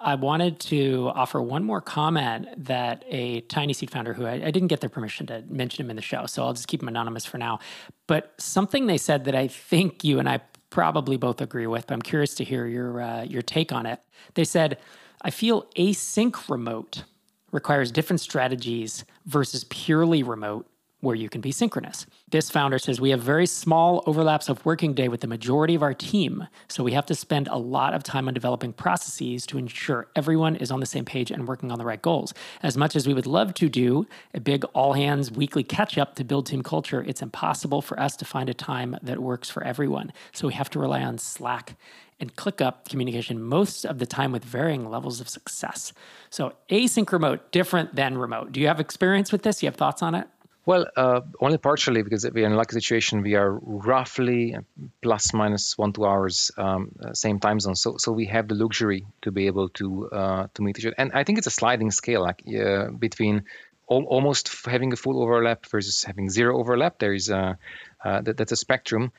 I 0.02 0.16
wanted 0.16 0.60
to 0.62 1.12
offer 1.14 1.42
one 1.42 1.64
more 1.64 1.80
comment 1.80 2.48
that 2.66 3.06
a 3.08 3.42
TinySeed 3.42 3.90
founder, 3.90 4.14
who 4.14 4.26
I, 4.26 4.34
I, 4.34 4.52
didn't 4.52 4.68
get 4.68 4.82
their 4.82 4.90
permission 4.90 5.28
to 5.28 5.44
mention 5.48 5.86
him 5.86 5.90
in 5.92 5.96
the 5.96 6.02
show, 6.02 6.26
so 6.26 6.44
I'll 6.44 6.54
just 6.54 6.68
keep 6.68 6.82
him 6.82 6.88
anonymous 6.88 7.26
for 7.26 7.38
now. 7.38 7.60
But 8.08 8.34
something 8.40 8.88
they 8.88 8.98
said 8.98 9.26
that 9.26 9.36
I 9.36 9.48
think 9.48 10.04
you 10.04 10.18
and 10.18 10.28
I 10.28 10.42
probably 10.72 11.18
both 11.18 11.40
agree 11.40 11.68
with, 11.68 11.88
but 11.88 11.94
I'm 11.94 12.02
curious 12.02 12.34
to 12.36 12.44
hear 12.44 12.66
your 12.66 13.02
uh, 13.02 13.24
your 13.24 13.42
take 13.42 13.72
on 13.72 13.86
it. 13.86 14.00
They 14.34 14.44
said, 14.44 14.80
"I 15.22 15.30
feel 15.30 15.68
async 15.78 16.50
remote 16.50 17.04
requires 17.52 17.92
different 17.92 18.22
strategies 18.22 19.06
versus 19.26 19.66
purely 19.66 20.24
remote 20.24 20.71
where 21.02 21.16
you 21.16 21.30
can 21.30 21.42
be 21.42 21.52
synchronous. 21.52 22.06
This 22.30 22.50
founder 22.50 22.80
says 22.80 23.02
we 23.02 23.10
have 23.10 23.22
very 23.22 23.46
small 23.46 24.04
overlaps 24.06 24.50
of 24.50 24.66
working 24.66 24.94
day 24.94 25.08
with 25.08 25.22
the 25.22 25.28
majority 25.28 25.76
of 25.76 25.84
our 25.84 25.94
team, 25.94 26.48
so 26.68 26.84
we 26.84 26.94
have 26.94 27.06
to 27.08 27.16
spend 27.16 27.48
a 27.48 27.58
lot 27.58 27.94
of 27.94 28.04
time 28.04 28.28
on 28.28 28.34
developing 28.34 28.72
processes 28.72 29.46
to 29.48 29.58
ensure 29.58 30.08
everyone 30.16 30.56
is 30.56 30.72
on 30.72 30.80
the 30.80 30.86
same 30.86 31.04
page 31.04 31.32
and 31.32 31.48
working 31.48 31.72
on 31.72 31.80
the 31.80 31.86
right 31.86 32.02
goals. 32.02 32.34
As 32.64 32.78
much 32.78 32.96
as 32.96 33.08
we 33.08 33.14
would 33.14 33.28
love 33.28 33.54
to 33.56 33.68
do 33.68 34.08
a 34.34 34.40
big 34.40 34.64
all 34.74 34.94
hands 34.94 35.32
weekly 35.32 35.64
catch 35.64 35.98
up 35.98 36.16
to 36.16 36.24
build 36.24 36.46
team 36.46 36.64
culture, 36.64 37.04
it's 37.06 37.22
impossible 37.22 37.82
for 37.82 38.00
us 38.00 38.16
to 38.18 38.26
find 38.26 38.48
a 38.50 38.54
time 38.54 38.96
that 39.02 39.20
works 39.20 39.50
for 39.50 39.64
everyone. 39.64 40.14
So 40.32 40.48
we 40.48 40.54
have 40.54 40.70
to 40.72 40.80
rely 40.80 41.02
on 41.02 41.18
Slack 41.18 41.76
and 42.20 42.36
ClickUp 42.36 42.88
communication 42.88 43.42
most 43.42 43.84
of 43.84 43.98
the 43.98 44.06
time 44.06 44.32
with 44.32 44.46
varying 44.46 44.90
levels 44.90 45.20
of 45.20 45.28
success. 45.28 45.92
So 46.30 46.54
async 46.70 47.12
remote 47.12 47.52
different 47.52 47.96
than 47.96 48.18
remote. 48.18 48.52
Do 48.52 48.62
you 48.62 48.68
have 48.68 48.80
experience 48.80 49.32
with 49.32 49.42
this? 49.42 49.64
You 49.64 49.68
have 49.68 49.76
thoughts 49.76 50.04
on 50.04 50.14
it? 50.14 50.28
Well, 50.64 50.86
uh, 50.96 51.22
only 51.40 51.58
partially 51.58 52.04
because 52.04 52.30
we 52.32 52.44
are 52.44 52.46
in 52.46 52.52
a 52.52 52.56
lucky 52.56 52.74
situation. 52.74 53.24
We 53.24 53.34
are 53.34 53.52
roughly 53.52 54.56
plus 55.02 55.34
minus 55.34 55.76
one 55.76 55.92
two 55.92 56.06
hours 56.06 56.52
um, 56.56 56.92
uh, 57.02 57.14
same 57.14 57.40
time 57.40 57.60
zone, 57.60 57.76
so 57.76 57.98
so 57.98 58.12
we 58.12 58.28
have 58.28 58.48
the 58.48 58.54
luxury 58.54 59.08
to 59.24 59.32
be 59.32 59.48
able 59.48 59.70
to 59.70 60.10
uh, 60.12 60.48
to 60.54 60.62
meet 60.62 60.78
each 60.78 60.86
other. 60.86 60.96
And 61.00 61.14
I 61.14 61.24
think 61.24 61.40
it's 61.40 61.48
a 61.48 61.52
sliding 61.52 61.90
scale, 61.90 62.22
like 62.22 62.44
uh, 62.48 62.92
between 62.92 63.46
al- 63.90 64.04
almost 64.04 64.66
having 64.66 64.94
a 64.94 64.96
full 64.96 65.20
overlap 65.24 65.66
versus 65.66 66.04
having 66.04 66.30
zero 66.30 66.60
overlap. 66.60 67.00
There 67.00 67.14
is 67.14 67.30
a 67.30 67.58
uh, 68.04 68.22
that, 68.22 68.38
that's 68.38 68.52
a 68.52 68.58
spectrum. 68.58 69.12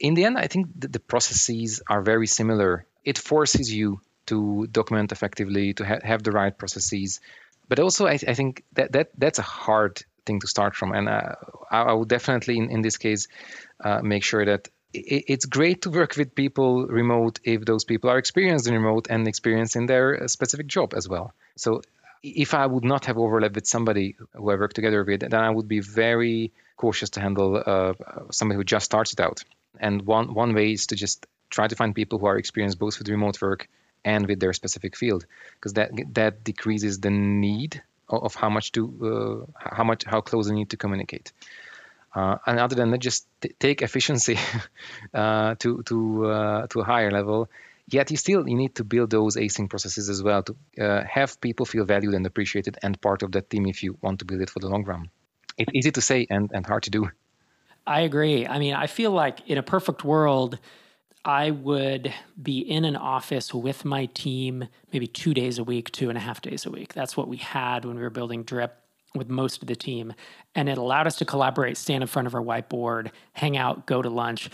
In 0.00 0.14
the 0.14 0.24
end, 0.24 0.36
I 0.36 0.48
think 0.48 0.66
the, 0.78 1.00
processes 1.00 1.82
are 1.88 2.02
very 2.02 2.26
similar. 2.28 2.86
It 3.04 3.18
forces 3.18 3.72
you 3.72 4.00
to 4.26 4.68
document 4.70 5.10
effectively, 5.10 5.74
to 5.74 5.84
ha- 5.84 6.02
have 6.02 6.22
the 6.22 6.32
right 6.32 6.56
processes 6.56 7.20
but 7.68 7.78
also 7.78 8.06
I, 8.06 8.12
I, 8.12 8.34
think 8.34 8.64
that, 8.72 8.92
that 8.92 9.10
that's 9.18 9.38
a 9.38 9.42
hard 9.42 10.02
thing 10.28 10.40
to 10.40 10.46
start 10.46 10.76
from. 10.76 10.92
And 10.92 11.08
uh, 11.08 11.34
I, 11.70 11.92
would 11.92 12.08
definitely, 12.08 12.56
in, 12.58 12.70
in 12.70 12.82
this 12.82 12.98
case, 12.98 13.26
uh, 13.86 14.00
make 14.02 14.24
sure 14.30 14.44
that 14.44 14.68
it, 14.92 15.24
it's 15.32 15.46
great 15.46 15.82
to 15.82 15.90
work 15.90 16.16
with 16.16 16.34
people 16.34 16.86
remote 16.86 17.40
if 17.44 17.64
those 17.64 17.84
people 17.84 18.10
are 18.10 18.18
experienced 18.18 18.68
in 18.68 18.74
remote 18.74 19.10
and 19.10 19.26
experienced 19.26 19.76
in 19.76 19.86
their 19.86 20.06
uh, 20.22 20.28
specific 20.28 20.66
job 20.76 20.94
as 20.94 21.08
well. 21.08 21.32
So 21.56 21.82
if 22.22 22.54
I 22.54 22.66
would 22.66 22.84
not 22.84 23.06
have 23.06 23.18
overlap 23.18 23.54
with 23.54 23.66
somebody 23.66 24.16
who 24.34 24.50
I 24.50 24.56
work 24.56 24.72
together 24.72 25.04
with, 25.04 25.20
then 25.20 25.42
I 25.48 25.50
would 25.50 25.68
be 25.68 25.80
very 25.80 26.52
cautious 26.76 27.10
to 27.10 27.20
handle 27.20 27.62
uh, 27.64 27.92
somebody 28.30 28.56
who 28.56 28.64
just 28.64 28.84
started 28.84 29.20
out. 29.20 29.42
And 29.80 30.02
one 30.02 30.34
one 30.34 30.54
way 30.54 30.72
is 30.72 30.86
to 30.86 30.96
just 30.96 31.26
try 31.50 31.68
to 31.68 31.76
find 31.76 31.94
people 31.94 32.18
who 32.18 32.26
are 32.26 32.38
experienced 32.38 32.78
both 32.78 32.98
with 32.98 33.08
remote 33.08 33.40
work 33.40 33.68
and 34.04 34.26
with 34.26 34.40
their 34.40 34.52
specific 34.52 34.96
field, 34.96 35.26
because 35.54 35.74
that 35.74 35.90
that 36.14 36.44
decreases 36.44 37.00
the 37.00 37.10
need 37.10 37.82
of 38.08 38.34
how 38.34 38.48
much 38.48 38.72
to 38.72 39.46
uh, 39.52 39.68
how 39.76 39.84
much 39.84 40.04
how 40.04 40.20
close 40.20 40.48
they 40.48 40.54
need 40.54 40.70
to 40.70 40.76
communicate. 40.76 41.32
Uh, 42.14 42.38
and 42.46 42.58
other 42.58 42.74
than 42.74 42.90
that, 42.90 42.98
just 42.98 43.26
t- 43.40 43.54
take 43.58 43.82
efficiency 43.82 44.38
uh, 45.14 45.54
to 45.56 45.82
to 45.84 46.26
uh, 46.26 46.66
to 46.68 46.80
a 46.80 46.84
higher 46.84 47.10
level. 47.10 47.48
Yet 47.90 48.10
you 48.10 48.16
still 48.16 48.46
you 48.48 48.56
need 48.56 48.74
to 48.76 48.84
build 48.84 49.10
those 49.10 49.36
async 49.36 49.70
processes 49.70 50.10
as 50.10 50.22
well 50.22 50.42
to 50.42 50.56
uh, 50.80 51.04
have 51.04 51.40
people 51.40 51.64
feel 51.64 51.84
valued 51.84 52.14
and 52.14 52.26
appreciated 52.26 52.76
and 52.82 53.00
part 53.00 53.22
of 53.22 53.32
that 53.32 53.48
team 53.48 53.66
if 53.66 53.82
you 53.82 53.96
want 54.02 54.18
to 54.18 54.24
build 54.24 54.42
it 54.42 54.50
for 54.50 54.60
the 54.60 54.68
long 54.68 54.84
run. 54.84 55.10
It's 55.56 55.72
easy 55.74 55.90
to 55.92 56.00
say 56.00 56.26
and, 56.28 56.50
and 56.52 56.66
hard 56.66 56.84
to 56.84 56.90
do. 56.90 57.10
I 57.86 58.02
agree. 58.02 58.46
I 58.46 58.58
mean, 58.58 58.74
I 58.74 58.86
feel 58.86 59.10
like 59.10 59.48
in 59.48 59.56
a 59.56 59.62
perfect 59.62 60.04
world, 60.04 60.58
I 61.28 61.50
would 61.50 62.14
be 62.42 62.60
in 62.60 62.86
an 62.86 62.96
office 62.96 63.52
with 63.52 63.84
my 63.84 64.06
team 64.06 64.66
maybe 64.94 65.06
two 65.06 65.34
days 65.34 65.58
a 65.58 65.62
week, 65.62 65.92
two 65.92 66.08
and 66.08 66.16
a 66.16 66.20
half 66.22 66.40
days 66.40 66.64
a 66.64 66.70
week. 66.70 66.94
That's 66.94 67.18
what 67.18 67.28
we 67.28 67.36
had 67.36 67.84
when 67.84 67.96
we 67.96 68.02
were 68.02 68.08
building 68.08 68.44
Drip 68.44 68.74
with 69.14 69.28
most 69.28 69.60
of 69.60 69.68
the 69.68 69.76
team. 69.76 70.14
And 70.54 70.70
it 70.70 70.78
allowed 70.78 71.06
us 71.06 71.16
to 71.16 71.26
collaborate, 71.26 71.76
stand 71.76 72.02
in 72.02 72.08
front 72.08 72.28
of 72.28 72.34
our 72.34 72.40
whiteboard, 72.40 73.10
hang 73.34 73.58
out, 73.58 73.86
go 73.86 74.00
to 74.00 74.08
lunch. 74.08 74.48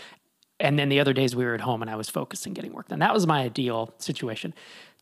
And 0.59 0.77
then 0.77 0.89
the 0.89 0.99
other 0.99 1.13
days 1.13 1.33
we 1.33 1.45
were 1.45 1.53
at 1.53 1.61
home 1.61 1.81
and 1.81 1.89
I 1.89 1.95
was 1.95 2.09
focused 2.09 2.45
on 2.45 2.51
getting 2.51 2.73
work 2.73 2.89
done. 2.89 2.99
That 2.99 3.13
was 3.13 3.25
my 3.25 3.43
ideal 3.43 3.93
situation 3.97 4.53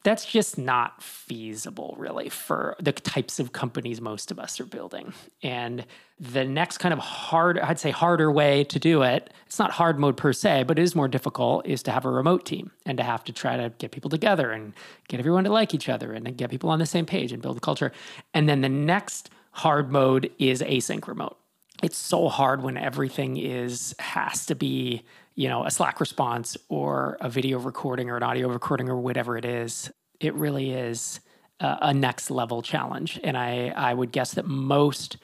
that's 0.03 0.25
just 0.25 0.57
not 0.57 1.01
feasible 1.01 1.95
really 1.97 2.29
for 2.29 2.75
the 2.79 2.91
types 2.91 3.39
of 3.39 3.53
companies 3.53 4.01
most 4.01 4.31
of 4.31 4.39
us 4.39 4.59
are 4.59 4.65
building. 4.65 5.13
And 5.41 5.85
the 6.19 6.45
next 6.45 6.77
kind 6.77 6.93
of 6.93 6.99
hard 6.99 7.59
i'd 7.59 7.79
say 7.79 7.89
harder 7.89 8.31
way 8.31 8.63
to 8.63 8.79
do 8.79 9.01
it 9.01 9.33
it's 9.47 9.57
not 9.57 9.71
hard 9.71 9.99
mode 9.99 10.15
per 10.15 10.31
se 10.31 10.63
but 10.63 10.77
it 10.77 10.81
is 10.81 10.95
more 10.95 11.07
difficult 11.07 11.65
is 11.65 11.81
to 11.83 11.91
have 11.91 12.05
a 12.05 12.09
remote 12.09 12.45
team 12.45 12.71
and 12.85 12.97
to 12.97 13.03
have 13.03 13.23
to 13.23 13.33
try 13.33 13.57
to 13.57 13.73
get 13.79 13.91
people 13.91 14.09
together 14.09 14.51
and 14.51 14.73
get 15.07 15.19
everyone 15.19 15.43
to 15.43 15.51
like 15.51 15.73
each 15.73 15.89
other 15.89 16.13
and 16.13 16.37
get 16.37 16.49
people 16.49 16.69
on 16.69 16.79
the 16.79 16.85
same 16.85 17.05
page 17.05 17.31
and 17.31 17.41
build 17.41 17.57
a 17.57 17.59
culture. 17.59 17.91
And 18.33 18.47
then 18.47 18.61
the 18.61 18.69
next 18.69 19.31
hard 19.51 19.91
mode 19.91 20.31
is 20.39 20.61
async 20.61 21.07
remote. 21.07 21.37
It's 21.81 21.97
so 21.97 22.29
hard 22.29 22.63
when 22.63 22.77
everything 22.77 23.37
is 23.37 23.95
has 23.99 24.45
to 24.47 24.55
be 24.55 25.03
you 25.35 25.49
know, 25.49 25.65
a 25.65 25.71
Slack 25.71 25.99
response 25.99 26.57
or 26.69 27.17
a 27.21 27.29
video 27.29 27.59
recording 27.59 28.09
or 28.09 28.17
an 28.17 28.23
audio 28.23 28.47
recording 28.47 28.89
or 28.89 28.99
whatever 28.99 29.37
it 29.37 29.45
is, 29.45 29.91
it 30.19 30.33
really 30.35 30.71
is 30.71 31.19
a, 31.59 31.77
a 31.81 31.93
next 31.93 32.29
level 32.29 32.61
challenge. 32.61 33.19
And 33.23 33.37
I, 33.37 33.73
I 33.75 33.93
would 33.93 34.11
guess 34.11 34.33
that 34.35 34.45
most 34.45 35.17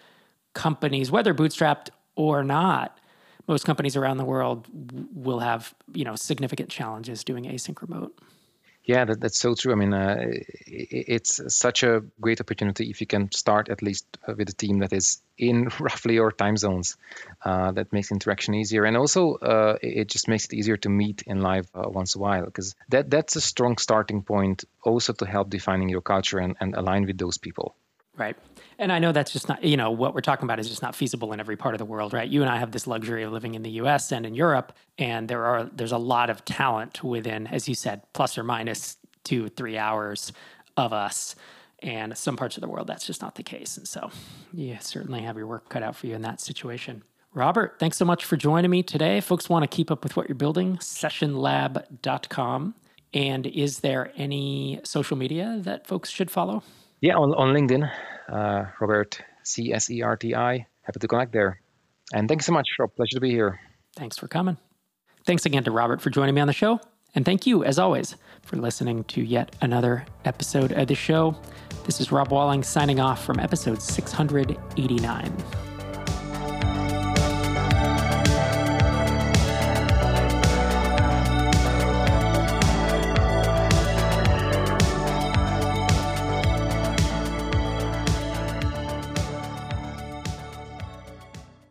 companies, 0.54 1.12
whether 1.12 1.34
bootstrapped 1.34 1.90
or 2.16 2.44
not, 2.44 2.98
most 3.48 3.66
companies 3.66 3.96
around 3.96 4.18
the 4.18 4.26
world 4.26 4.68
will 5.14 5.40
have, 5.40 5.74
you 5.94 6.06
know, 6.06 6.16
significant 6.16 6.70
challenges 6.70 7.24
doing 7.24 7.46
async 7.46 7.82
remote. 7.82 8.18
Yeah, 8.90 9.06
that, 9.06 9.22
that's 9.22 9.38
so 9.38 9.54
true. 9.54 9.72
I 9.72 9.76
mean, 9.76 9.94
uh, 9.94 10.18
it's 10.66 11.40
such 11.56 11.84
a 11.84 12.02
great 12.20 12.42
opportunity 12.42 12.90
if 12.90 13.02
you 13.02 13.06
can 13.06 13.32
start 13.32 13.70
at 13.70 13.84
least 13.84 14.08
uh, 14.28 14.34
with 14.36 14.50
a 14.50 14.54
team 14.54 14.80
that 14.80 14.94
is 14.94 15.22
in 15.38 15.70
roughly 15.80 16.16
your 16.16 16.32
time 16.32 16.58
zones. 16.58 16.98
Uh, 17.46 17.72
that 17.74 17.94
makes 17.94 18.12
interaction 18.12 18.56
easier, 18.56 18.86
and 18.86 18.98
also 18.98 19.36
uh, 19.36 19.78
it 19.84 20.08
just 20.08 20.28
makes 20.28 20.46
it 20.46 20.54
easier 20.54 20.76
to 20.78 20.90
meet 20.90 21.22
in 21.28 21.40
live 21.40 21.70
uh, 21.76 21.88
once 21.88 22.16
a 22.16 22.20
while 22.20 22.46
because 22.46 22.74
that 22.90 23.12
that's 23.12 23.36
a 23.36 23.42
strong 23.42 23.78
starting 23.78 24.24
point 24.24 24.64
also 24.84 25.14
to 25.14 25.26
help 25.28 25.52
defining 25.52 25.90
your 25.90 26.02
culture 26.02 26.40
and, 26.40 26.56
and 26.60 26.74
align 26.74 27.06
with 27.06 27.20
those 27.20 27.38
people. 27.38 27.76
Right. 28.18 28.38
And 28.80 28.94
I 28.94 29.00
know 29.00 29.12
that's 29.12 29.32
just 29.34 29.50
not, 29.50 29.62
you 29.62 29.76
know, 29.76 29.92
what 29.92 30.16
we're 30.16 30.22
talking 30.22 30.46
about 30.46 30.58
is 30.58 30.70
just 30.70 30.82
not 30.82 30.96
feasible 30.96 31.34
in 31.34 31.42
every 31.42 31.58
part 31.58 31.76
of 31.76 31.80
the 31.80 31.86
world, 31.86 32.14
right? 32.14 32.28
You 32.28 32.42
and 32.42 32.50
I 32.50 32.58
have 32.58 32.72
this 32.72 32.88
luxury 32.88 33.24
of 33.24 33.34
living 33.34 33.54
in 33.54 33.62
the 33.62 33.72
US 33.72 34.14
and 34.14 34.26
in 34.26 34.34
Europe, 34.34 34.72
and 34.98 35.28
there 35.28 35.44
are 35.46 35.66
there's 35.66 35.92
a 35.92 35.98
lot 35.98 36.30
of 36.30 36.46
talent 36.46 37.04
within, 37.04 37.46
as 37.46 37.68
you 37.68 37.76
said, 37.76 38.02
plus 38.14 38.38
or 38.38 38.44
minus 38.44 38.96
two, 39.26 39.50
three 39.50 39.78
hours 39.78 40.32
of 40.78 40.94
us. 40.94 41.36
And 41.82 42.18
some 42.18 42.38
parts 42.38 42.58
of 42.58 42.62
the 42.62 42.70
world, 42.70 42.88
that's 42.88 43.06
just 43.06 43.22
not 43.22 43.36
the 43.36 43.44
case. 43.44 43.78
And 43.78 43.88
so 43.88 44.12
you 44.54 44.78
certainly 44.80 45.22
have 45.22 45.38
your 45.38 45.48
work 45.48 45.70
cut 45.70 45.84
out 45.84 45.96
for 45.96 46.08
you 46.08 46.16
in 46.16 46.22
that 46.24 46.42
situation. 46.42 47.04
Robert, 47.34 47.76
thanks 47.80 47.98
so 47.98 48.06
much 48.06 48.26
for 48.26 48.38
joining 48.38 48.72
me 48.72 48.82
today. 48.82 49.22
folks 49.22 49.50
want 49.50 49.64
to 49.64 49.68
keep 49.68 49.92
up 49.92 50.04
with 50.04 50.18
what 50.18 50.28
you're 50.28 50.36
building, 50.36 50.78
sessionlab.com. 50.78 52.76
And 53.14 53.46
is 53.46 53.80
there 53.80 54.12
any 54.16 54.80
social 54.84 55.16
media 55.16 55.60
that 55.62 55.86
folks 55.86 56.10
should 56.10 56.32
follow? 56.32 56.64
Yeah, 57.02 57.16
on, 57.16 57.34
on 57.36 57.56
LinkedIn, 57.56 57.90
uh, 58.32 58.66
Robert 58.80 59.22
C 59.44 59.74
S 59.74 59.90
E 59.90 60.02
R 60.02 60.16
T 60.18 60.36
I. 60.36 60.68
Happy 60.82 61.00
to 61.00 61.08
connect 61.08 61.32
there. 61.32 61.62
And 62.14 62.28
thanks 62.28 62.46
so 62.46 62.52
much, 62.52 62.68
Rob. 62.80 62.96
Pleasure 62.96 63.16
to 63.16 63.22
be 63.22 63.32
here. 63.32 63.60
Thanks 63.96 64.18
for 64.18 64.28
coming. 64.28 64.58
Thanks 65.26 65.46
again 65.46 65.64
to 65.66 65.72
Robert 65.72 66.02
for 66.02 66.10
joining 66.10 66.36
me 66.36 66.42
on 66.42 66.48
the 66.48 66.54
show. 66.54 66.80
And 67.16 67.26
thank 67.26 67.48
you, 67.48 67.64
as 67.64 67.80
always, 67.80 68.16
for 68.44 68.58
listening 68.58 69.04
to 69.06 69.22
yet 69.22 69.56
another 69.62 70.06
episode 70.26 70.72
of 70.72 70.88
the 70.88 70.96
show. 70.96 71.36
This 71.86 72.00
is 72.00 72.12
Rob 72.12 72.32
Walling 72.32 72.64
signing 72.64 73.00
off 73.00 73.24
from 73.24 73.40
episode 73.40 73.82
689. 73.82 75.69